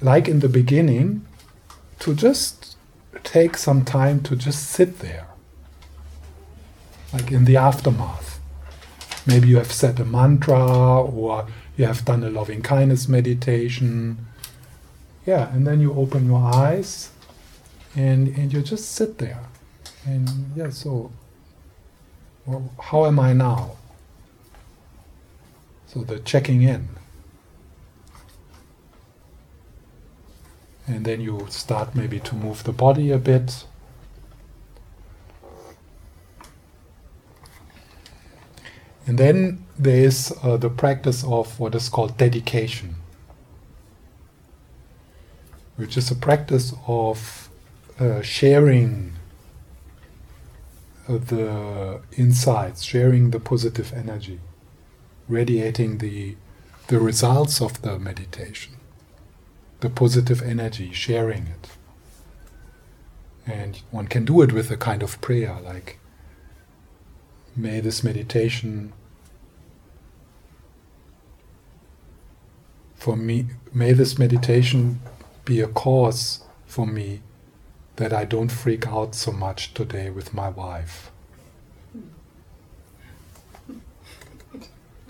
like 0.00 0.28
in 0.28 0.40
the 0.40 0.48
beginning, 0.48 1.26
to 2.00 2.14
just 2.14 2.76
take 3.24 3.56
some 3.56 3.84
time 3.84 4.22
to 4.22 4.36
just 4.36 4.70
sit 4.70 5.00
there, 5.00 5.26
like 7.12 7.32
in 7.32 7.44
the 7.44 7.56
aftermath. 7.56 8.40
Maybe 9.26 9.48
you 9.48 9.56
have 9.56 9.72
said 9.72 9.98
a 10.00 10.04
mantra 10.04 11.02
or 11.02 11.46
you 11.76 11.84
have 11.84 12.04
done 12.04 12.24
a 12.24 12.30
loving 12.30 12.62
kindness 12.62 13.08
meditation. 13.08 14.26
Yeah, 15.26 15.52
and 15.52 15.66
then 15.66 15.80
you 15.80 15.92
open 15.92 16.26
your 16.26 16.42
eyes 16.42 17.10
and, 17.94 18.28
and 18.28 18.52
you 18.52 18.62
just 18.62 18.92
sit 18.92 19.18
there. 19.18 19.40
And 20.06 20.52
yeah, 20.56 20.70
so 20.70 21.10
how 22.80 23.06
am 23.06 23.18
I 23.20 23.32
now? 23.32 23.76
So 25.86 26.00
the 26.00 26.18
checking 26.20 26.62
in. 26.62 26.88
And 30.86 31.04
then 31.04 31.20
you 31.20 31.46
start 31.50 31.94
maybe 31.94 32.18
to 32.20 32.34
move 32.34 32.64
the 32.64 32.72
body 32.72 33.10
a 33.10 33.18
bit. 33.18 33.64
And 39.06 39.18
then 39.18 39.64
there 39.78 40.04
is 40.04 40.34
uh, 40.42 40.56
the 40.56 40.70
practice 40.70 41.24
of 41.24 41.58
what 41.58 41.74
is 41.74 41.88
called 41.88 42.16
dedication, 42.16 42.96
which 45.76 45.96
is 45.96 46.10
a 46.10 46.14
practice 46.14 46.74
of 46.86 47.48
uh, 47.98 48.20
sharing 48.22 49.17
the 51.08 52.00
insights, 52.16 52.82
sharing 52.82 53.30
the 53.30 53.40
positive 53.40 53.92
energy, 53.92 54.40
radiating 55.28 55.98
the, 55.98 56.36
the 56.88 57.00
results 57.00 57.60
of 57.60 57.82
the 57.82 57.98
meditation 57.98 58.78
the 59.80 59.90
positive 59.90 60.42
energy, 60.42 60.92
sharing 60.92 61.46
it. 61.46 61.68
And 63.46 63.80
one 63.90 64.08
can 64.08 64.24
do 64.24 64.42
it 64.42 64.52
with 64.52 64.70
a 64.70 64.76
kind 64.76 65.02
of 65.02 65.20
prayer, 65.20 65.58
like, 65.62 65.98
may 67.56 67.80
this 67.80 68.04
meditation 68.04 68.92
for 72.94 73.16
me, 73.16 73.46
may 73.72 73.92
this 73.92 74.18
meditation 74.18 75.00
be 75.44 75.60
a 75.60 75.68
cause 75.68 76.42
for 76.66 76.86
me 76.86 77.22
that 77.98 78.12
I 78.12 78.24
don't 78.24 78.50
freak 78.50 78.86
out 78.86 79.14
so 79.14 79.32
much 79.32 79.74
today 79.74 80.10
with 80.10 80.32
my 80.32 80.48
wife. 80.48 81.10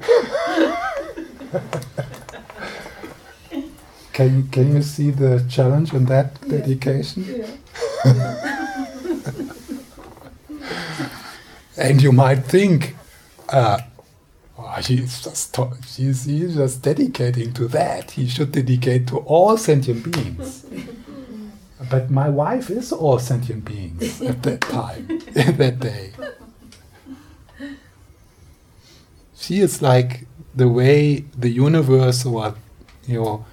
Can, 4.18 4.48
can 4.48 4.74
you 4.74 4.82
see 4.82 5.10
the 5.10 5.46
challenge 5.48 5.94
in 5.94 6.06
that 6.06 6.40
dedication? 6.48 7.24
Yeah. 7.24 7.46
and 11.76 12.02
you 12.02 12.10
might 12.10 12.40
think, 12.40 12.96
uh, 13.48 13.78
oh, 14.58 14.80
he's, 14.84 15.22
just 15.22 15.56
he's, 15.96 16.24
he's 16.24 16.56
just 16.56 16.82
dedicating 16.82 17.52
to 17.52 17.68
that. 17.68 18.10
He 18.10 18.26
should 18.26 18.50
dedicate 18.50 19.06
to 19.06 19.18
all 19.18 19.56
sentient 19.56 20.10
beings. 20.10 20.66
But 21.90 22.10
my 22.10 22.28
wife 22.28 22.70
is 22.70 22.92
all 22.92 23.18
sentient 23.18 23.64
beings 23.64 24.20
at 24.22 24.42
that 24.42 24.60
time, 24.78 25.06
that 25.34 25.80
day. 25.80 26.12
She 29.36 29.60
is 29.60 29.80
like 29.80 30.26
the 30.54 30.68
way 30.68 31.24
the 31.36 31.48
universe 31.48 32.26
or, 32.26 32.54
you 33.06 33.22
know, 33.22 33.46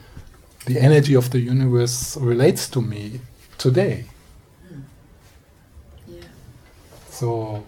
the 0.65 0.80
energy 0.80 1.13
of 1.13 1.30
the 1.30 1.39
universe 1.39 2.17
relates 2.17 2.67
to 2.69 2.82
me 2.82 3.21
today. 3.58 4.06
Hmm. 4.67 4.82
Yeah. 6.08 6.21
So 7.10 7.63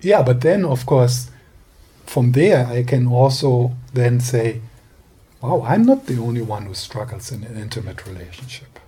yeah, 0.00 0.22
but 0.22 0.40
then 0.40 0.64
of 0.64 0.86
course 0.86 1.30
from 2.06 2.32
there 2.32 2.66
I 2.66 2.82
can 2.82 3.06
also 3.06 3.72
then 3.92 4.20
say, 4.20 4.60
wow, 5.46 5.62
I'm 5.62 5.84
not 5.84 6.06
the 6.06 6.18
only 6.18 6.42
one 6.42 6.66
who 6.66 6.74
struggles 6.74 7.30
in 7.30 7.44
an 7.44 7.56
intimate 7.56 8.04
relationship. 8.04 8.80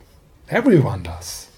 Everyone 0.51 1.05
does. 1.05 1.49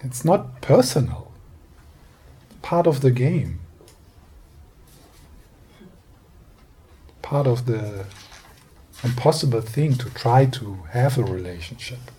It's 0.00 0.24
not 0.24 0.60
personal 0.60 1.32
part 2.62 2.86
of 2.86 3.00
the 3.00 3.10
game, 3.10 3.60
part 7.22 7.46
of 7.46 7.66
the 7.66 8.06
impossible 9.02 9.62
thing 9.62 9.94
to 9.94 10.10
try 10.10 10.44
to 10.44 10.80
have 10.90 11.16
a 11.16 11.24
relationship. 11.24 12.10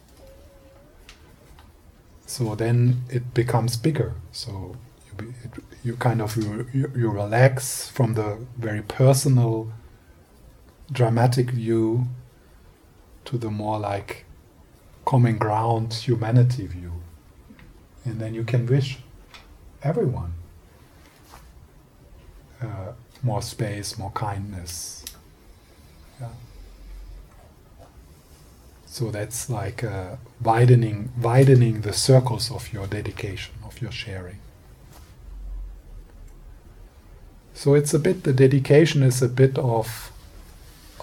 So 2.25 2.55
then 2.55 3.03
it 3.09 3.33
becomes 3.33 3.77
bigger. 3.77 4.13
So 4.31 4.77
it, 5.19 5.51
you 5.83 5.95
kind 5.95 6.21
of 6.21 6.37
you, 6.37 6.67
you 6.73 7.09
relax 7.09 7.89
from 7.89 8.13
the 8.13 8.37
very 8.57 8.81
personal, 8.81 9.71
dramatic 10.91 11.51
view 11.51 12.07
to 13.25 13.37
the 13.37 13.49
more 13.49 13.79
like 13.79 14.25
common 15.05 15.37
ground 15.37 15.93
humanity 15.93 16.67
view. 16.67 16.93
And 18.05 18.19
then 18.19 18.33
you 18.33 18.43
can 18.43 18.65
wish 18.65 18.99
everyone. 19.83 20.33
Uh, 22.61 22.93
more 23.23 23.41
space, 23.41 23.97
more 23.97 24.11
kindness. 24.11 25.03
Yeah. 26.19 26.29
So 28.85 29.09
that's 29.09 29.49
like 29.49 29.83
uh, 29.83 30.17
widening, 30.41 31.11
widening 31.19 31.81
the 31.81 31.93
circles 31.93 32.51
of 32.51 32.71
your 32.73 32.87
dedication, 32.87 33.53
of 33.63 33.81
your 33.81 33.91
sharing. 33.91 34.39
So 37.61 37.75
it's 37.75 37.93
a 37.93 37.99
bit, 37.99 38.23
the 38.23 38.33
dedication 38.33 39.03
is 39.03 39.21
a 39.21 39.29
bit 39.29 39.55
of 39.59 40.11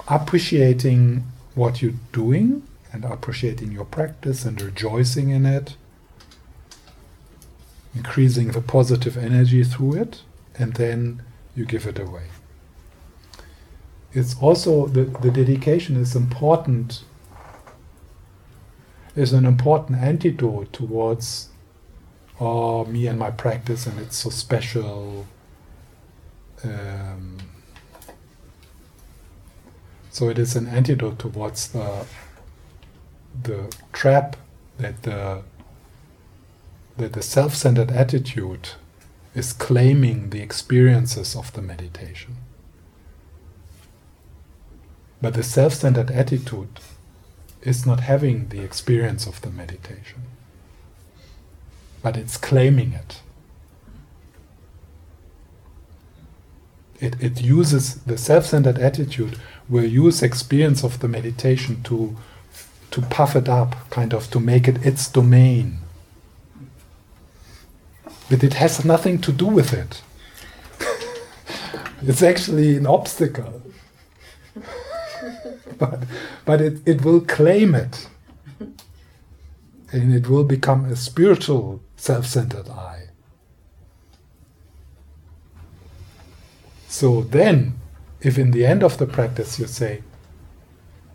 appreciating 0.08 1.22
what 1.54 1.80
you're 1.80 2.00
doing 2.10 2.64
and 2.92 3.04
appreciating 3.04 3.70
your 3.70 3.84
practice 3.84 4.44
and 4.44 4.60
rejoicing 4.60 5.30
in 5.30 5.46
it 5.46 5.76
increasing 7.94 8.48
the 8.48 8.60
positive 8.60 9.16
energy 9.16 9.62
through 9.62 9.94
it, 9.94 10.22
and 10.58 10.74
then 10.74 11.22
you 11.54 11.64
give 11.64 11.86
it 11.86 12.00
away. 12.00 12.24
It's 14.12 14.34
also 14.40 14.88
the, 14.88 15.04
the 15.04 15.30
dedication 15.30 15.94
is 15.96 16.16
important, 16.16 17.04
is 19.14 19.32
an 19.32 19.46
important 19.46 19.98
antidote 19.98 20.72
towards 20.72 21.50
oh, 22.40 22.84
me 22.86 23.06
and 23.06 23.16
my 23.16 23.30
practice, 23.30 23.86
and 23.86 24.00
it's 24.00 24.16
so 24.16 24.30
special. 24.30 25.24
Um, 26.64 27.38
so 30.10 30.28
it 30.28 30.38
is 30.38 30.56
an 30.56 30.66
antidote 30.66 31.18
towards 31.18 31.68
the 31.68 32.04
the 33.42 33.72
trap 33.92 34.36
that 34.78 35.02
the 35.02 35.42
that 36.96 37.12
the 37.12 37.22
self-centered 37.22 37.92
attitude 37.92 38.70
is 39.34 39.52
claiming 39.52 40.30
the 40.30 40.40
experiences 40.40 41.36
of 41.36 41.52
the 41.52 41.62
meditation. 41.62 42.36
But 45.22 45.34
the 45.34 45.44
self-centered 45.44 46.10
attitude 46.10 46.80
is 47.62 47.86
not 47.86 48.00
having 48.00 48.48
the 48.48 48.60
experience 48.60 49.26
of 49.26 49.40
the 49.42 49.50
meditation. 49.50 50.22
But 52.02 52.16
it's 52.16 52.36
claiming 52.36 52.92
it. 52.92 53.20
It, 57.00 57.22
it 57.22 57.40
uses 57.40 57.96
the 58.02 58.18
self-centered 58.18 58.78
attitude 58.78 59.38
will 59.68 59.84
use 59.84 60.22
experience 60.22 60.82
of 60.82 61.00
the 61.00 61.08
meditation 61.08 61.82
to 61.84 62.16
to 62.90 63.02
puff 63.02 63.36
it 63.36 63.48
up, 63.48 63.76
kind 63.90 64.14
of 64.14 64.30
to 64.30 64.40
make 64.40 64.66
it 64.66 64.84
its 64.84 65.08
domain. 65.08 65.78
But 68.30 68.42
it 68.42 68.54
has 68.54 68.82
nothing 68.82 69.20
to 69.20 69.32
do 69.32 69.46
with 69.46 69.74
it. 69.74 70.02
it's 72.02 72.22
actually 72.22 72.78
an 72.78 72.86
obstacle. 72.86 73.62
but 75.78 76.04
but 76.44 76.60
it, 76.60 76.80
it 76.86 77.04
will 77.04 77.20
claim 77.20 77.74
it. 77.74 78.08
And 79.90 80.14
it 80.14 80.28
will 80.28 80.44
become 80.44 80.86
a 80.86 80.96
spiritual 80.96 81.80
self 81.96 82.26
centered 82.26 82.68
I. 82.68 83.07
So 86.98 87.20
then, 87.20 87.78
if 88.20 88.38
in 88.38 88.50
the 88.50 88.66
end 88.66 88.82
of 88.82 88.98
the 88.98 89.06
practice 89.06 89.60
you 89.60 89.68
say, 89.68 90.02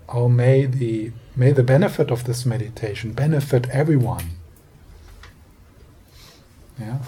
Oh, 0.07 0.29
may 0.29 0.65
the 0.65 1.11
may 1.35 1.51
the 1.51 1.61
benefit 1.61 2.09
of 2.09 2.23
this 2.23 2.45
meditation 2.45 3.11
benefit 3.11 3.67
everyone. 3.69 4.29
Yeah. 6.79 6.99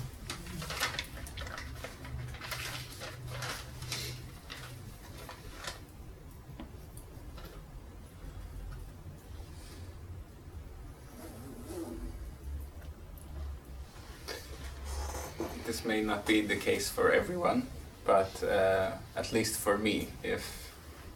This 15.65 15.85
may 15.85 16.01
not 16.01 16.25
be 16.25 16.41
the 16.41 16.57
case 16.57 16.89
for 16.89 17.13
everyone, 17.13 17.67
but 18.05 18.43
uh, 18.43 18.91
at 19.15 19.31
least 19.33 19.59
for 19.59 19.77
me, 19.77 20.07
if 20.23 20.71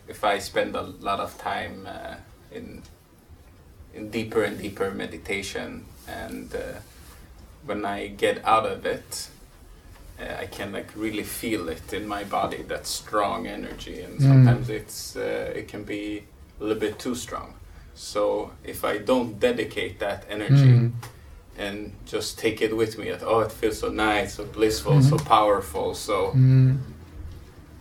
if 0.08 0.24
I 0.24 0.40
spend 0.40 0.76
a 0.76 0.82
lot 0.82 1.20
of 1.20 1.38
time 1.38 1.88
uh, 1.88 2.16
in 2.52 2.82
in 3.94 4.10
deeper 4.10 4.44
and 4.44 4.58
deeper 4.58 4.92
meditation, 4.92 5.86
and 6.08 6.54
uh, 6.56 6.80
when 7.66 7.86
I 7.86 8.08
get 8.08 8.44
out 8.46 8.66
of 8.66 8.86
it, 8.86 9.30
uh, 10.20 10.42
I 10.44 10.46
can 10.48 10.72
like 10.72 10.90
really 10.96 11.24
feel 11.24 11.70
it 11.70 11.94
in 11.94 12.08
my 12.08 12.24
body. 12.24 12.64
That 12.64 12.88
strong 12.88 13.48
energy, 13.48 14.02
and 14.02 14.20
Mm. 14.20 14.28
sometimes 14.28 14.70
it's 14.70 15.16
uh, 15.16 15.54
it 15.60 15.68
can 15.68 15.84
be 15.84 16.24
a 16.60 16.64
little 16.64 16.80
bit 16.80 17.00
too 17.00 17.16
strong. 17.16 17.54
So 17.96 18.52
if 18.64 18.84
I 18.84 18.98
don't 18.98 19.40
dedicate 19.40 20.00
that 20.00 20.26
energy 20.30 20.74
Mm. 20.74 20.92
And 21.60 21.92
just 22.06 22.40
take 22.40 22.62
it 22.62 22.76
with 22.76 22.98
me, 22.98 23.12
that 23.12 23.22
oh, 23.24 23.42
it 23.42 23.52
feels 23.52 23.80
so 23.80 23.90
nice, 23.90 24.36
so 24.36 24.46
blissful, 24.46 25.02
so 25.02 25.18
Mhm. 25.18 25.26
powerful, 25.26 25.94
so 25.94 26.32
Mm. 26.34 26.78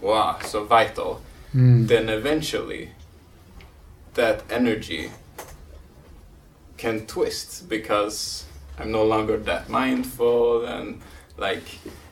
wow, 0.01 0.37
so 0.45 0.65
vital, 0.65 1.21
Mm. 1.55 1.87
then 1.89 2.09
eventually 2.09 2.91
that 4.15 4.43
energy 4.51 5.11
can 6.77 7.07
twist 7.07 7.69
because 7.69 8.45
I'm 8.79 8.91
no 8.93 9.05
longer 9.05 9.37
that 9.37 9.69
mindful 9.69 10.65
and 10.65 11.01
like 11.37 11.65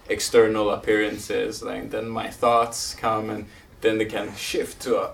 external 0.08 0.70
appearances, 0.70 1.62
like 1.62 1.90
then 1.90 2.08
my 2.08 2.30
thoughts 2.30 2.94
come 2.94 3.30
and 3.30 3.46
then 3.80 3.98
they 3.98 4.04
can 4.06 4.34
shift 4.36 4.80
to 4.82 4.96
a, 4.98 5.04
a 5.04 5.12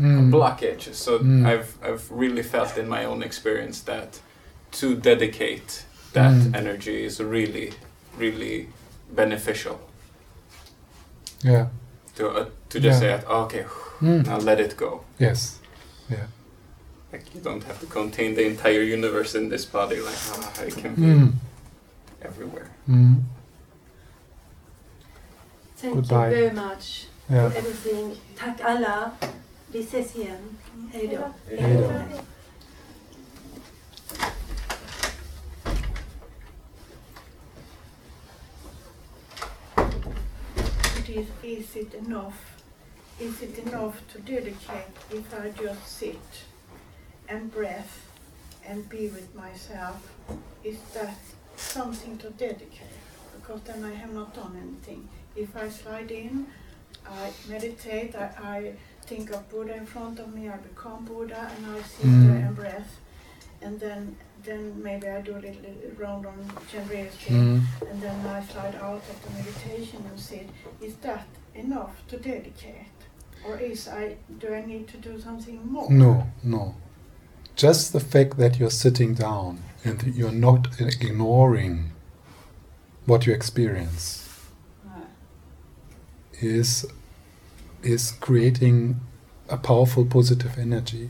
Mm. 0.00 0.30
blockage. 0.30 0.92
So 0.94 1.18
Mm. 1.18 1.46
I've 1.46 1.70
I've 1.82 2.04
really 2.10 2.42
felt 2.42 2.76
in 2.76 2.86
my 2.88 3.04
own 3.06 3.22
experience 3.22 3.80
that 3.82 4.20
to 4.72 4.94
dedicate 4.94 5.84
that 6.16 6.32
Mm. 6.32 6.54
energy 6.56 7.04
is 7.06 7.20
really 7.20 7.68
really 8.20 8.66
beneficial 9.16 9.76
Yeah. 11.44 11.66
to 12.16 12.24
uh, 12.24 12.44
to 12.68 12.78
just 12.78 12.84
Yeah. 12.84 13.00
say 13.00 13.08
that 13.08 13.24
okay 13.44 13.64
Mm. 14.00 14.26
now 14.26 14.38
let 14.44 14.58
it 14.60 14.76
go 14.76 15.00
Yes. 15.20 15.58
Yeah. 16.10 16.26
like 17.12 17.24
you 17.34 17.40
don't 17.44 17.64
have 17.64 17.78
to 17.80 17.86
contain 17.86 18.34
the 18.34 18.42
entire 18.46 18.94
universe 18.94 19.38
in 19.38 19.50
this 19.50 19.72
body 19.72 19.96
like 19.96 20.20
ah, 20.32 20.66
it 20.66 20.74
can 20.82 20.94
be 20.94 21.02
Mm. 21.02 21.32
everywhere 22.28 22.66
Mm. 22.88 23.14
Thank 25.80 25.94
Goodbye. 25.94 26.30
you 26.30 26.36
very 26.36 26.52
much 26.54 27.06
Yeah. 27.30 27.50
for 27.50 27.58
everything. 27.58 28.16
Tack 28.38 28.60
alla. 28.60 29.10
Vi 29.72 29.78
ses 29.80 30.16
igen. 30.16 30.38
Hej 30.92 31.08
då. 31.08 31.56
Hej 31.56 31.74
då. 31.76 31.90
Is, 41.18 41.26
is 41.42 41.76
it 41.76 41.94
enough? 41.94 42.38
Is 43.18 43.40
it 43.42 43.58
enough 43.66 43.96
to 44.12 44.18
dedicate 44.20 44.92
if 45.10 45.26
I 45.42 45.50
just 45.62 45.86
sit 46.00 46.18
and 47.28 47.50
breath 47.50 47.94
and 48.66 48.86
be 48.88 49.08
with 49.08 49.34
myself? 49.34 49.98
Is 50.62 50.76
that 50.94 51.16
something 51.56 52.18
to 52.18 52.30
dedicate? 52.30 52.94
Because 53.36 53.60
then 53.62 53.84
I 53.84 53.94
have 53.94 54.12
not 54.12 54.34
done 54.34 54.54
anything. 54.60 55.08
If 55.34 55.56
I 55.56 55.68
slide 55.68 56.10
in, 56.10 56.46
I 57.08 57.30
meditate, 57.48 58.14
I, 58.14 58.28
I 58.56 58.72
think 59.06 59.30
of 59.30 59.48
Buddha 59.50 59.76
in 59.76 59.86
front 59.86 60.18
of 60.18 60.34
me, 60.34 60.48
I 60.48 60.56
become 60.56 61.04
Buddha 61.04 61.50
and 61.56 61.66
I 61.76 61.80
sit 61.82 62.06
Mm. 62.06 62.26
there 62.26 62.46
and 62.46 62.56
breath. 62.56 62.92
And 63.62 63.78
then 63.80 64.16
then 64.44 64.82
maybe 64.82 65.08
I 65.08 65.20
do 65.20 65.32
a 65.32 65.40
little 65.40 65.74
round 65.98 66.26
on 66.26 66.38
generosity 66.70 67.34
Mm. 67.34 67.62
and 67.90 68.02
then 68.02 68.26
I 68.26 68.42
slide 68.44 68.76
out 68.76 69.02
of 69.10 69.16
the 69.24 69.30
meditation 69.38 70.04
and 70.10 70.18
sit. 70.20 70.48
Is 70.80 70.94
that 70.96 71.26
enough 71.54 72.06
to 72.08 72.16
dedicate? 72.16 72.86
Or 73.46 73.58
is 73.58 73.88
I 73.88 74.16
do 74.38 74.54
I 74.54 74.64
need 74.64 74.88
to 74.88 74.96
do 74.96 75.20
something 75.20 75.60
more? 75.72 75.90
No, 75.90 76.26
no. 76.42 76.74
Just 77.54 77.92
the 77.92 78.00
fact 78.00 78.36
that 78.38 78.58
you're 78.58 78.70
sitting 78.84 79.14
down 79.14 79.62
and 79.84 79.98
that 80.00 80.14
you're 80.14 80.32
not 80.48 80.80
ignoring 80.80 81.90
what 83.06 83.26
you 83.26 83.32
experience 83.32 84.22
is 86.40 86.84
is 87.82 88.12
creating 88.20 89.00
a 89.48 89.56
powerful 89.56 90.04
positive 90.04 90.58
energy. 90.58 91.08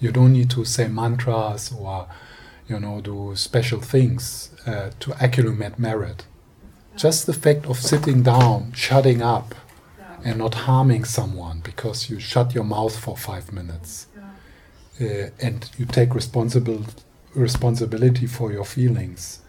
You 0.00 0.10
don't 0.10 0.32
need 0.32 0.50
to 0.50 0.64
say 0.64 0.88
mantras 0.88 1.72
or 1.72 2.08
you 2.68 2.80
know 2.80 3.00
do 3.00 3.36
special 3.36 3.80
things 3.80 4.50
uh, 4.66 4.90
to 5.00 5.24
accumulate 5.24 5.78
merit. 5.78 6.24
Just 6.96 7.26
the 7.26 7.32
fact 7.32 7.66
of 7.66 7.78
sitting 7.78 8.22
down, 8.22 8.72
shutting 8.72 9.22
up, 9.22 9.54
and 10.24 10.38
not 10.38 10.54
harming 10.54 11.04
someone 11.04 11.60
because 11.60 12.10
you 12.10 12.18
shut 12.20 12.54
your 12.54 12.64
mouth 12.64 12.98
for 12.98 13.16
five 13.16 13.52
minutes 13.52 14.06
uh, 15.00 15.30
and 15.40 15.70
you 15.78 15.86
take 15.86 16.14
responsible 16.14 16.84
responsibility 17.34 18.26
for 18.26 18.52
your 18.52 18.64
feelings. 18.64 19.40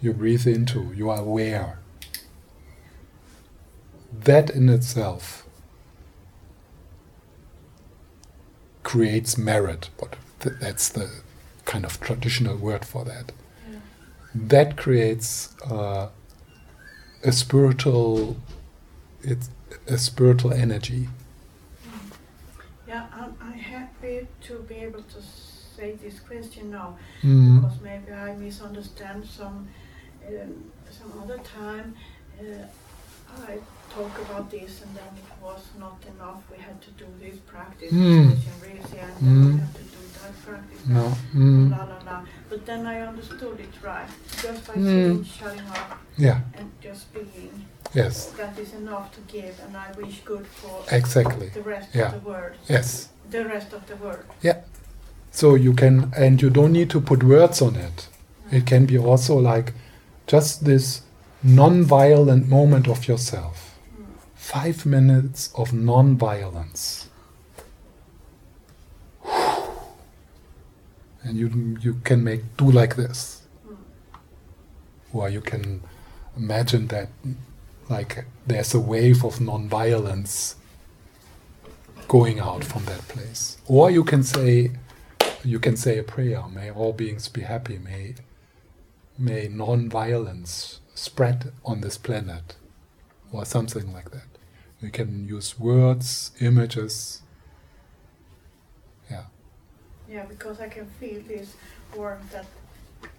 You 0.00 0.12
breathe 0.12 0.46
into, 0.46 0.92
you 0.94 1.10
are 1.10 1.20
aware. 1.20 1.78
That 4.12 4.50
in 4.50 4.68
itself 4.68 5.45
creates 8.90 9.36
merit, 9.36 9.90
but 10.00 10.14
th- 10.40 10.56
that's 10.60 10.88
the 10.88 11.10
kind 11.64 11.84
of 11.84 11.98
traditional 12.00 12.56
word 12.56 12.84
for 12.84 13.04
that. 13.04 13.32
Yeah. 13.70 13.78
That 14.32 14.76
creates 14.76 15.54
uh, 15.68 16.08
a 17.24 17.32
spiritual, 17.32 18.36
it's 19.22 19.50
a 19.88 19.98
spiritual 19.98 20.52
energy. 20.52 21.08
Yeah, 22.86 23.06
I'm, 23.12 23.34
I'm 23.42 23.58
happy 23.58 24.28
to 24.46 24.52
be 24.68 24.76
able 24.76 25.02
to 25.02 25.20
say 25.76 25.88
this 26.04 26.20
question 26.20 26.70
now 26.70 26.96
Mm. 27.22 27.60
because 27.62 27.80
maybe 27.80 28.12
I 28.12 28.34
misunderstand 28.36 29.26
some 29.26 29.68
um, 30.28 30.52
some 30.98 31.10
other 31.22 31.38
time. 31.60 31.94
Uh, 32.40 32.66
I 33.48 33.58
talk 33.94 34.18
about 34.30 34.50
this 34.50 34.82
and 34.82 34.94
then 34.96 35.10
it 35.16 35.42
was 35.44 35.60
not 35.78 35.98
enough. 36.14 36.42
We 36.50 36.58
had 36.62 36.80
to 36.82 36.90
do 36.92 37.06
this 37.20 37.36
practice, 37.46 37.92
Mm. 37.92 38.30
and 38.30 38.30
then 38.30 38.38
we 38.62 39.28
Mm. 39.28 39.58
have 39.60 39.74
to 39.74 39.82
do 39.82 39.96
I 40.26 40.28
practice 40.44 40.86
No. 40.88 41.16
Mm. 41.34 41.70
La 41.70 41.84
la 41.84 41.98
la. 42.04 42.24
But 42.50 42.66
then 42.66 42.86
I 42.86 43.00
understood 43.06 43.60
it 43.60 43.74
right. 43.82 44.08
Just 44.42 44.66
by 44.66 44.74
Mm. 44.74 44.84
sitting, 44.84 45.24
shutting 45.24 45.68
up, 45.70 45.98
Yeah. 46.16 46.40
and 46.58 46.70
just 46.82 47.12
being, 47.14 47.64
Yes. 47.94 48.26
that 48.36 48.58
is 48.58 48.72
enough 48.74 49.12
to 49.14 49.20
give, 49.32 49.54
and 49.64 49.76
I 49.76 49.92
wish 50.00 50.22
good 50.24 50.46
for 50.46 50.82
Exactly. 50.90 51.48
the 51.54 51.62
rest 51.62 51.88
Yeah. 51.94 52.06
of 52.14 52.22
the 52.22 52.28
world. 52.30 52.52
Yes. 52.68 53.08
The 53.30 53.44
rest 53.44 53.72
of 53.72 53.86
the 53.86 53.96
world. 53.96 54.24
Yeah. 54.42 54.60
So 55.30 55.54
you 55.54 55.74
can, 55.74 56.12
and 56.16 56.40
you 56.42 56.50
don't 56.50 56.72
need 56.72 56.90
to 56.90 57.00
put 57.00 57.22
words 57.22 57.62
on 57.62 57.76
it. 57.76 58.08
It 58.50 58.66
can 58.66 58.86
be 58.86 58.98
also 58.98 59.38
like 59.38 59.74
just 60.26 60.64
this 60.64 61.02
non-violent 61.42 62.48
moment 62.48 62.88
of 62.88 63.06
yourself. 63.06 63.78
Five 64.34 64.86
minutes 64.86 65.50
of 65.54 65.72
non-violence. 65.72 67.08
And 71.22 71.36
you 71.36 71.76
you 71.80 71.94
can 72.04 72.22
make 72.22 72.56
do 72.56 72.70
like 72.70 72.96
this. 72.96 73.42
Or 75.12 75.28
you 75.28 75.40
can 75.40 75.82
imagine 76.36 76.86
that 76.88 77.08
like 77.88 78.24
there's 78.46 78.74
a 78.74 78.80
wave 78.80 79.24
of 79.24 79.40
non-violence 79.40 80.56
going 82.08 82.38
out 82.38 82.64
from 82.64 82.84
that 82.84 83.00
place. 83.08 83.58
Or 83.66 83.90
you 83.90 84.04
can 84.04 84.22
say 84.22 84.70
you 85.44 85.58
can 85.60 85.76
say 85.76 85.98
a 85.98 86.02
prayer, 86.02 86.42
may 86.48 86.70
all 86.70 86.92
beings 86.92 87.28
be 87.28 87.42
happy, 87.42 87.78
may 87.78 88.14
may 89.18 89.48
non-violence 89.48 90.80
spread 90.96 91.52
on 91.64 91.80
this 91.82 91.98
planet, 91.98 92.56
or 93.32 93.44
something 93.44 93.92
like 93.92 94.10
that. 94.10 94.26
You 94.80 94.90
can 94.90 95.28
use 95.28 95.58
words, 95.58 96.32
images. 96.40 97.22
Yeah. 99.10 99.24
Yeah, 100.08 100.24
because 100.26 100.60
I 100.60 100.68
can 100.68 100.86
feel 101.00 101.20
this 101.28 101.54
warmth 101.94 102.30
that 102.32 102.46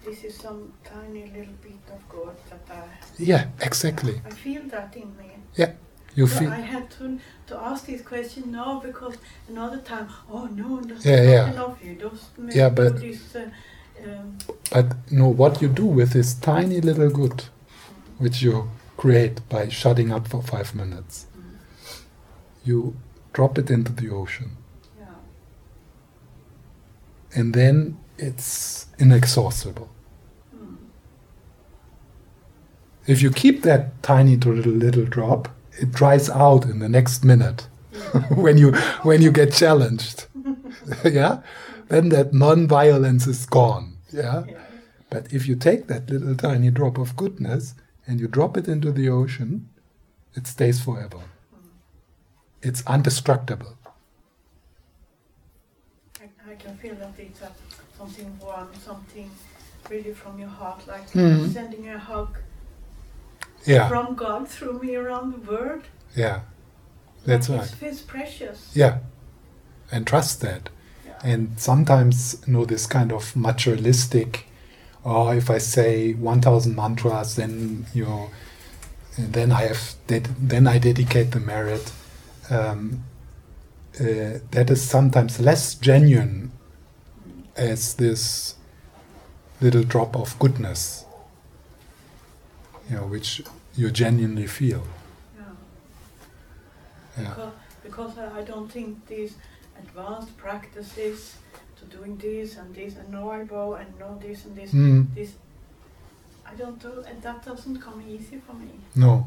this 0.04 0.24
is 0.24 0.36
some 0.36 0.72
tiny 0.84 1.24
little 1.26 1.54
bit 1.62 1.80
of 1.92 2.08
good 2.08 2.36
that 2.50 2.60
I, 2.76 2.82
Yeah, 3.18 3.46
exactly. 3.60 4.20
I 4.26 4.30
feel 4.30 4.62
that 4.68 4.94
in 4.96 5.16
me. 5.16 5.30
Yeah. 5.56 5.72
You 6.14 6.26
So 6.26 6.38
feel 6.40 6.50
I 6.52 6.60
had 6.60 6.90
to 6.98 7.18
to 7.46 7.56
ask 7.56 7.86
this 7.86 8.02
question 8.02 8.50
now 8.50 8.80
because 8.84 9.14
another 9.48 9.78
time, 9.78 10.08
oh 10.30 10.46
no, 10.46 10.80
that's 10.80 11.04
Yeah, 11.04 11.16
not 11.24 11.30
yeah. 11.32 11.52
enough. 11.52 11.78
You 11.84 11.94
just 11.94 12.24
Yeah, 12.56 12.68
but- 12.70 13.00
do 13.00 13.12
this. 13.12 13.36
Uh, 13.36 13.50
um, 14.04 14.38
but 14.70 14.86
no 15.10 15.28
what 15.28 15.60
you 15.62 15.68
do 15.68 15.86
with 15.86 16.10
this 16.12 16.34
tiny 16.34 16.80
little 16.80 17.10
good 17.10 17.44
which 18.18 18.42
you 18.42 18.70
create 18.96 19.46
by 19.48 19.68
shutting 19.68 20.10
up 20.12 20.26
for 20.28 20.42
five 20.42 20.74
minutes. 20.74 21.26
You 22.64 22.96
drop 23.32 23.58
it 23.58 23.70
into 23.70 23.92
the 23.92 24.10
ocean. 24.10 24.56
yeah, 24.98 25.06
and 27.34 27.54
then 27.54 27.98
it's 28.18 28.86
inexhaustible. 28.98 29.88
mm, 30.54 30.76
If 33.06 33.22
you 33.22 33.30
keep 33.30 33.62
that 33.62 34.02
tiny 34.02 34.36
to 34.38 34.52
little 34.52 34.72
little 34.72 35.04
drop, 35.04 35.48
it 35.80 35.92
dries 35.92 36.28
out 36.28 36.64
in 36.64 36.80
the 36.80 36.88
next 36.88 37.24
minute 37.24 37.68
when 38.34 38.58
you 38.58 38.72
when 39.02 39.22
you 39.22 39.30
get 39.30 39.52
challenged. 39.52 40.26
yeah, 41.04 41.40
then 41.88 42.08
that 42.10 42.34
non-violence 42.34 43.26
is 43.26 43.46
gone. 43.46 43.96
Yeah, 44.12 44.44
yeah, 44.48 44.58
but 45.10 45.32
if 45.32 45.46
you 45.46 45.54
take 45.56 45.86
that 45.86 46.10
little 46.10 46.34
tiny 46.34 46.70
drop 46.70 46.98
of 46.98 47.14
goodness 47.16 47.74
and 48.08 48.18
you 48.20 48.26
drop 48.26 48.56
it 48.56 48.66
into 48.66 48.90
the 48.90 49.08
ocean, 49.08 49.68
it 50.34 50.46
stays 50.46 50.80
forever. 50.82 51.20
It's 52.62 52.82
indestructible. 52.88 53.76
I, 56.20 56.52
I 56.52 56.54
can 56.56 56.76
feel 56.76 56.94
that 56.96 57.12
it's 57.18 57.40
something 57.96 58.38
warm, 58.40 58.68
something 58.84 59.30
really 59.90 60.12
from 60.12 60.38
your 60.38 60.48
heart, 60.48 60.86
like 60.88 61.06
Mhm. 61.12 61.52
sending 61.52 61.88
a 61.88 61.98
hug 61.98 62.38
Yeah, 63.64 63.88
from 63.88 64.14
God 64.14 64.48
through 64.48 64.78
me 64.80 64.96
around 64.96 65.32
the 65.34 65.50
world. 65.50 65.82
yeah, 66.16 66.40
that's 67.26 67.48
Like 67.48 67.60
right. 67.60 67.72
It 67.72 67.76
feels 67.76 68.00
precious. 68.00 68.70
Yeah, 68.74 68.98
and 69.92 70.06
trust 70.06 70.40
that. 70.40 70.70
Yeah. 71.06 71.32
And 71.32 71.60
sometimes, 71.60 72.42
you 72.46 72.52
know, 72.54 72.64
this 72.64 72.86
kind 72.86 73.12
of 73.12 73.36
materialistic, 73.36 74.46
oh, 75.04 75.30
if 75.30 75.50
I 75.50 75.58
say 75.58 76.12
1,000 76.12 76.74
mantras, 76.74 77.36
then, 77.36 77.86
you 77.94 78.04
know, 78.04 78.30
then 79.18 79.52
I 79.52 79.62
have, 79.62 79.94
then 80.06 80.66
I 80.66 80.78
dedicate 80.78 81.32
the 81.32 81.40
merit. 81.40 81.92
Um, 82.50 83.04
uh, 84.00 84.38
that 84.52 84.70
is 84.70 84.82
sometimes 84.82 85.40
less 85.40 85.74
genuine 85.74 86.52
as 87.56 87.94
this 87.94 88.54
little 89.60 89.82
drop 89.82 90.16
of 90.16 90.38
goodness, 90.38 91.04
you 92.88 92.96
know, 92.96 93.06
which 93.06 93.42
you 93.74 93.90
genuinely 93.90 94.46
feel. 94.46 94.84
Yeah. 95.36 95.44
Yeah. 97.22 97.28
Because, 97.30 97.52
because 97.82 98.18
I 98.18 98.42
don't 98.42 98.70
think 98.70 99.06
these 99.08 99.34
advanced 99.78 100.36
practices 100.36 101.36
to 101.78 101.84
doing 101.96 102.16
this 102.16 102.56
and 102.56 102.74
this 102.74 102.96
and 102.96 103.08
no 103.10 103.30
eyebrow 103.30 103.74
and 103.74 103.86
no 103.98 104.18
this 104.20 104.44
and 104.44 104.56
this, 104.56 104.72
Mm, 104.72 105.14
this, 105.14 105.32
I 106.46 106.54
don't 106.54 106.78
do, 106.80 107.04
and 107.08 107.20
that 107.22 107.44
doesn't 107.44 107.80
come 107.80 108.02
easy 108.08 108.38
for 108.46 108.54
me. 108.54 108.70
no. 108.94 109.26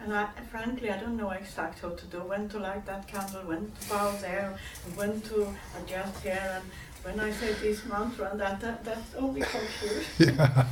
And 0.00 0.14
I, 0.14 0.26
frankly, 0.52 0.90
I 0.92 0.96
don't 0.96 1.16
know 1.16 1.30
exactly 1.30 1.88
how 1.90 1.96
to 1.96 2.06
do, 2.06 2.18
when 2.18 2.48
to 2.50 2.58
light 2.60 2.86
that 2.86 3.08
candle, 3.08 3.42
when 3.42 3.72
to 3.80 3.88
bow 3.88 4.12
there, 4.20 4.56
and 4.86 4.96
when 4.96 5.20
to 5.22 5.48
adjust 5.76 6.22
here, 6.22 6.50
and 6.54 6.64
when 7.02 7.18
I 7.18 7.32
say 7.32 7.52
this 7.54 7.84
mantra 7.84 8.30
and 8.30 8.38
that, 8.38 8.60
that 8.60 8.84
that's 8.84 9.14
only 9.16 9.40
confused. 9.40 10.08
Yeah. 10.20 10.66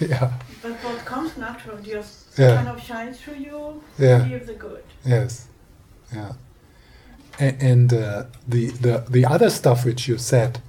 yeah. 0.00 0.32
But 0.62 0.72
what 0.84 0.98
comes 1.04 1.36
natural 1.36 1.78
just 1.78 2.38
Yeah. 2.38 2.56
kind 2.56 2.68
of 2.68 2.82
shines 2.82 3.18
through 3.20 3.36
you, 3.48 3.82
Yeah. 3.98 4.28
give 4.28 4.46
the 4.46 4.54
good. 4.54 4.84
Yes. 5.06 5.48
Yeah. 6.12 6.32
A- 7.40 7.56
And 7.60 7.92
uh, 7.92 8.24
the, 8.46 8.70
the 8.70 9.04
the 9.10 9.24
other 9.26 9.50
stuff 9.50 9.84
which 9.84 10.08
you 10.08 10.18
said, 10.18 10.60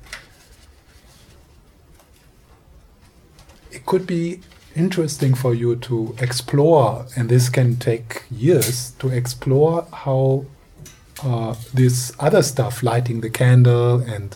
it 3.72 3.86
could 3.86 4.08
be 4.08 4.40
interesting 4.76 5.36
for 5.36 5.54
you 5.54 5.76
to 5.76 6.16
explore, 6.20 7.06
and 7.16 7.30
this 7.30 7.50
can 7.50 7.76
take 7.78 8.24
years 8.32 8.92
to 9.00 9.10
explore 9.10 9.86
how 9.94 10.46
uh, 11.24 11.56
this 11.74 12.12
other 12.20 12.42
stuff, 12.44 12.84
lighting 12.84 13.22
the 13.22 13.30
candle, 13.30 14.00
and 14.02 14.36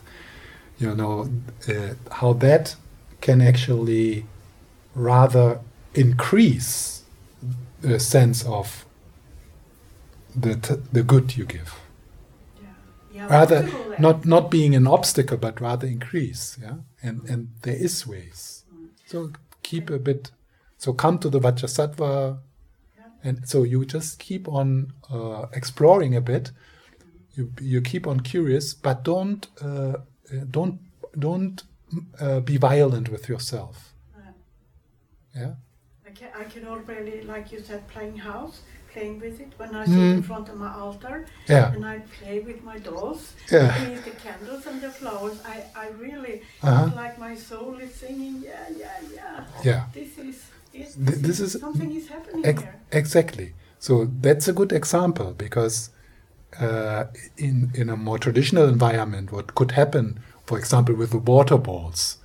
you 0.80 0.96
know 0.96 1.30
uh, 1.68 1.94
how 2.12 2.34
that 2.34 2.76
can 3.22 3.42
actually 3.42 4.26
rather 4.96 5.60
increase 5.94 7.04
the 7.82 8.00
sense 8.00 8.46
of 8.46 8.86
the 10.36 10.80
the 10.94 11.04
good 11.04 11.36
you 11.38 11.46
give. 11.46 11.74
Yeah, 13.20 13.28
rather 13.28 13.70
not 14.00 14.26
not 14.26 14.50
being 14.50 14.76
an 14.76 14.88
obstacle 14.88 15.38
but 15.38 15.60
rather 15.60 15.88
increase 15.88 16.58
yeah? 16.62 16.78
And 17.04 17.30
and 17.30 17.50
there 17.64 17.76
is 17.76 18.08
ways. 18.08 18.64
So 19.06 19.32
keep 19.62 19.90
a 19.90 20.00
bit 20.00 20.32
so 20.78 20.94
come 20.94 21.20
to 21.20 21.30
the 21.30 21.40
vajrasattva. 21.40 22.40
And 23.22 23.46
so 23.46 23.64
you 23.64 23.84
just 23.84 24.20
keep 24.20 24.48
on 24.48 24.94
uh, 25.12 25.48
exploring 25.54 26.16
a 26.16 26.22
bit. 26.22 26.52
You 27.34 27.52
you 27.60 27.82
keep 27.82 28.08
on 28.08 28.22
curious 28.22 28.74
but 28.74 29.04
don't 29.04 29.48
uh, 29.62 29.68
uh, 29.68 30.46
don't 30.50 30.80
don't 31.18 31.64
uh, 32.20 32.40
be 32.40 32.58
violent 32.58 33.10
with 33.10 33.28
yourself. 33.28 33.94
Yeah. 35.36 35.42
yeah? 35.42 35.54
I 36.06 36.12
can, 36.12 36.30
I 36.36 36.44
can 36.44 36.68
already, 36.68 37.22
like 37.22 37.52
you 37.52 37.60
said, 37.62 37.88
playing 37.88 38.18
house, 38.18 38.62
playing 38.94 39.20
with 39.20 39.40
it 39.46 39.52
when 39.58 39.74
I 39.76 39.86
sit 39.86 39.96
in 39.98 40.22
Mm. 40.22 40.26
front 40.32 40.50
of 40.50 40.56
my 40.66 40.72
altar 40.84 41.16
yeah 41.48 41.74
and 41.76 41.86
I 41.86 41.96
play 42.20 42.40
with 42.50 42.60
my 42.70 42.78
dolls, 42.88 43.22
yeah 43.52 43.96
the 44.10 44.16
candles 44.26 44.64
and 44.70 44.82
the 44.86 44.90
flowers. 45.00 45.38
I, 45.54 45.58
I 45.84 45.88
really, 46.06 46.36
Uh-huh. 46.64 46.90
like 47.04 47.16
my 47.28 47.34
soul 47.36 47.74
is 47.86 47.94
singing, 48.04 48.36
yeah, 48.50 48.66
yeah, 48.84 48.98
yeah. 49.16 49.44
yeah 49.70 49.82
This 50.00 50.12
is, 50.18 50.38
this, 50.74 50.90
Th- 50.96 51.20
this 51.28 51.40
is- 51.46 51.54
something 51.60 51.92
is 52.02 52.08
happening 52.16 52.46
Ex- 52.46 52.62
here. 52.64 52.80
exactly. 53.02 53.48
So 53.80 53.92
that's 54.26 54.48
a 54.48 54.54
good 54.60 54.72
example 54.82 55.30
because 55.46 55.90
uh, 56.60 57.04
in 57.38 57.72
in 57.82 57.90
a 57.90 57.98
more 58.08 58.18
traditional 58.20 58.68
environment, 58.68 59.32
what 59.32 59.54
could 59.56 59.72
happen, 59.82 60.20
for 60.46 60.58
example, 60.58 60.96
with 60.96 61.12
the 61.12 61.20
water 61.34 61.58
balls, 61.58 62.18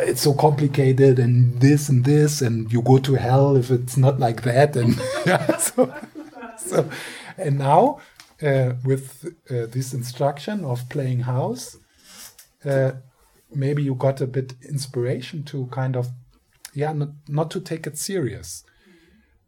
it's 0.00 0.22
so 0.22 0.34
complicated 0.34 1.18
and 1.18 1.60
this 1.60 1.88
and 1.88 2.04
this, 2.04 2.42
and 2.42 2.72
you 2.72 2.82
go 2.82 2.98
to 2.98 3.14
hell 3.14 3.56
if 3.56 3.70
it's 3.70 3.96
not 3.96 4.18
like 4.18 4.42
that, 4.42 4.76
and 4.76 4.96
yeah, 5.26 5.56
so, 5.56 5.94
so 6.56 6.90
and 7.36 7.58
now 7.58 8.00
uh, 8.42 8.74
with 8.84 9.24
uh, 9.50 9.66
this 9.66 9.94
instruction 9.94 10.64
of 10.64 10.88
playing 10.88 11.20
house, 11.20 11.76
uh, 12.64 12.92
maybe 13.54 13.82
you 13.82 13.94
got 13.94 14.20
a 14.20 14.26
bit 14.26 14.54
inspiration 14.68 15.42
to 15.44 15.66
kind 15.66 15.96
of 15.96 16.08
yeah 16.74 16.92
not, 16.92 17.10
not 17.28 17.50
to 17.50 17.60
take 17.60 17.86
it 17.86 17.96
serious 17.96 18.62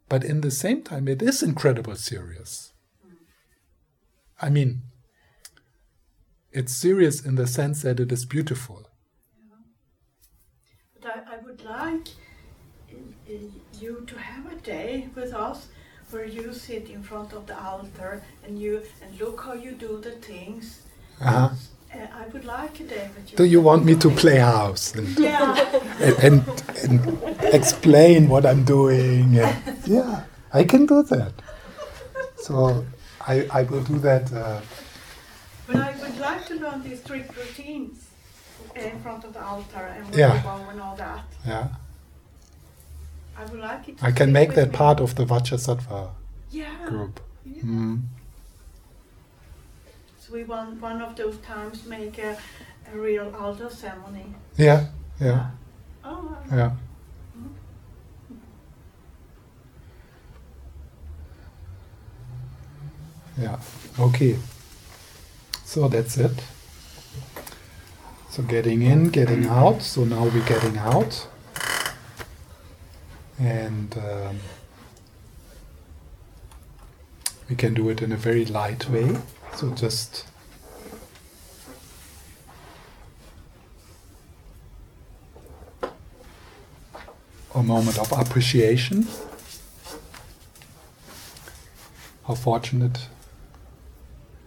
but 0.09 0.23
in 0.23 0.41
the 0.41 0.49
same 0.49 0.81
time 0.81 1.07
it 1.07 1.21
is 1.21 1.43
incredible 1.43 1.95
serious 1.95 2.73
i 4.41 4.49
mean 4.49 4.81
it's 6.51 6.73
serious 6.73 7.25
in 7.25 7.35
the 7.35 7.47
sense 7.47 7.81
that 7.83 7.99
it 7.99 8.11
is 8.11 8.25
beautiful. 8.25 8.87
I, 11.05 11.37
would 11.45 11.63
like 11.63 12.07
you 13.79 14.03
to 14.05 14.17
have 14.17 14.51
a 14.51 14.55
day 14.55 15.07
with 15.15 15.33
us 15.33 15.67
where 16.11 16.25
you 16.25 16.53
sit 16.53 16.89
in 16.89 17.01
front 17.01 17.33
of 17.33 17.47
the 17.47 17.57
altar 17.59 18.21
and 18.43 18.59
you 18.59 18.83
and 19.01 19.19
look 19.19 19.41
how 19.41 19.53
you 19.53 19.71
do 19.71 19.99
the 19.99 20.11
things. 20.11 20.81
Uh-huh. 21.21 21.49
Uh, 21.93 21.97
I 22.13 22.27
would 22.27 22.45
like 22.45 22.79
a 22.79 22.83
day 22.83 23.09
with 23.15 23.31
you. 23.31 23.37
Do 23.37 23.43
you 23.45 23.61
want 23.61 23.83
me 23.85 23.95
to 23.95 24.09
play 24.09 24.37
house 24.37 24.93
and, 24.95 25.07
Yeah. 25.19 25.55
and, 25.99 26.17
and, 26.19 26.63
and 26.83 27.43
explain 27.53 28.29
what 28.29 28.45
I'm 28.45 28.63
doing? 28.63 29.33
Yeah, 29.85 30.23
I 30.53 30.63
can 30.63 30.85
do 30.85 31.03
that. 31.03 31.33
So 32.37 32.85
I, 33.27 33.47
I 33.51 33.63
will 33.63 33.83
do 33.83 33.99
that. 33.99 34.31
Uh, 34.31 34.61
But 35.67 35.75
I 35.77 35.95
would 36.01 36.17
like 36.19 36.45
to 36.47 36.55
learn 36.55 36.83
these 36.83 36.99
strict 37.01 37.35
routines 37.37 38.10
in 38.75 38.99
front 39.01 39.23
of 39.25 39.33
the 39.33 39.43
altar 39.43 39.85
and 39.95 40.15
Yeah. 40.15 40.41
bow 40.43 40.69
and 40.69 40.81
all 40.81 40.95
that. 40.95 41.23
yeah, 41.45 41.67
I 43.37 43.45
would 43.45 43.59
like 43.59 43.89
it. 43.89 43.97
To 43.97 44.05
I 44.05 44.11
can 44.11 44.31
make 44.31 44.53
that 44.55 44.71
me. 44.71 44.77
part 44.77 44.99
of 44.99 45.15
the 45.15 45.25
Vajrasattva 45.25 46.09
Yeah. 46.51 46.85
group. 46.85 47.19
yeah. 47.45 47.63
Mm. 47.63 48.01
So 50.19 50.33
we 50.33 50.43
want 50.43 50.81
one 50.81 51.01
of 51.01 51.15
those 51.15 51.37
times 51.37 51.85
make 51.85 52.17
a, 52.19 52.37
a 52.93 52.97
real 52.97 53.33
altar 53.35 53.69
ceremony. 53.69 54.25
Yeah, 54.57 54.85
yeah, 55.19 55.51
Oh. 56.03 56.37
yeah. 56.51 56.71
Yeah, 63.37 63.59
okay. 63.99 64.37
So 65.65 65.87
that's 65.87 66.17
it. 66.17 66.31
So 68.31 68.43
getting 68.43 68.81
in, 68.81 69.09
getting 69.09 69.45
out. 69.47 69.81
So 69.81 70.05
now 70.05 70.23
we're 70.23 70.45
getting 70.45 70.77
out. 70.77 71.27
And 73.37 73.93
um, 73.97 74.39
we 77.49 77.57
can 77.57 77.73
do 77.73 77.89
it 77.89 78.01
in 78.01 78.13
a 78.13 78.15
very 78.15 78.45
light 78.45 78.89
way. 78.89 79.17
So 79.57 79.71
just 79.71 80.25
a 87.53 87.61
moment 87.61 87.99
of 87.99 88.13
appreciation. 88.13 89.09
How 92.25 92.35
fortunate 92.35 93.09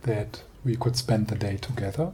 that 0.04 0.42
we 0.64 0.74
could 0.74 0.96
spend 0.96 1.28
the 1.28 1.34
day 1.34 1.58
together. 1.58 2.12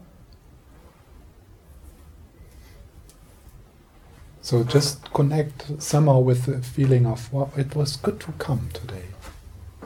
So 4.51 4.64
just 4.64 5.12
connect 5.12 5.80
somehow 5.80 6.18
with 6.18 6.46
the 6.46 6.61
feeling 6.61 7.07
of, 7.07 7.32
well, 7.32 7.53
it 7.57 7.76
was 7.76 7.94
good 7.94 8.18
to 8.18 8.32
come 8.32 8.68
today. 8.72 9.05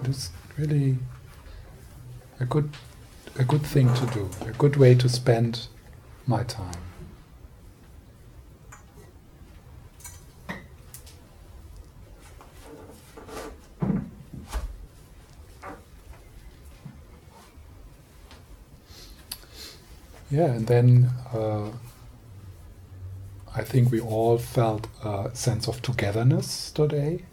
It 0.00 0.08
is 0.08 0.30
really 0.56 0.96
a 2.40 2.46
good, 2.46 2.70
a 3.38 3.44
good 3.44 3.60
thing 3.60 3.92
to 3.92 4.06
do, 4.06 4.30
a 4.40 4.52
good 4.52 4.76
way 4.76 4.94
to 4.94 5.06
spend 5.06 5.66
my 6.26 6.44
time. 6.44 6.80
Yeah, 20.30 20.46
and 20.46 20.66
then 20.66 21.10
uh, 21.34 21.68
I 23.56 23.62
think 23.62 23.92
we 23.92 24.00
all 24.00 24.36
felt 24.38 24.88
a 25.04 25.30
sense 25.32 25.68
of 25.68 25.80
togetherness 25.80 26.72
today. 26.72 27.24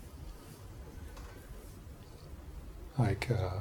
Like 2.97 3.32
uh, 3.32 3.59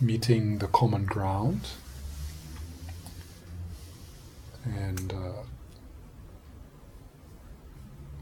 meeting 0.00 0.58
the 0.58 0.66
common 0.66 1.04
ground. 1.04 1.68
And 4.64 5.12
uh, 5.12 5.42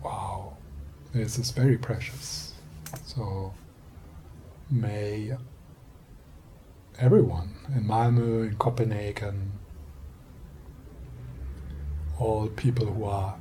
wow, 0.04 0.58
this 1.14 1.38
is 1.38 1.50
very 1.50 1.78
precious. 1.78 2.52
So 3.06 3.54
may 4.70 5.34
everyone 6.98 7.54
in 7.74 7.84
Malmö, 7.84 8.48
in 8.48 8.56
Copenhagen, 8.56 9.52
all 12.18 12.48
people 12.48 12.86
who 12.86 13.04
are 13.04 13.36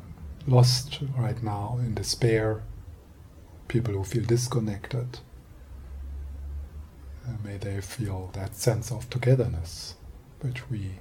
lost 0.48 1.00
right 1.18 1.43
now 1.43 1.78
in 1.80 1.93
despair, 1.93 2.64
people 3.68 3.93
who 3.93 4.04
feel 4.04 4.24
disconnected. 4.24 5.20
Uh, 7.28 7.32
may 7.43 7.58
they 7.58 7.82
feel 7.82 8.32
that 8.34 8.56
sense 8.56 8.89
of 8.89 9.10
togetherness 9.10 9.95
which 10.39 10.70
we 10.70 10.91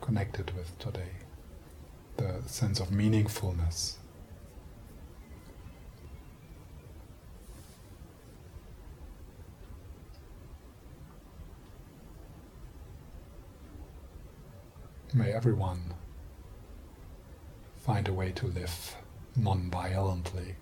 connected 0.00 0.52
with 0.56 0.78
today, 0.78 1.10
the 2.16 2.40
sense 2.46 2.78
of 2.78 2.90
meaningfulness. 2.90 3.96
May 15.12 15.32
everyone 15.32 15.94
find 17.90 18.06
a 18.06 18.12
way 18.12 18.30
to 18.30 18.46
live 18.46 18.94
non 19.34 19.68
violently. 19.68 20.54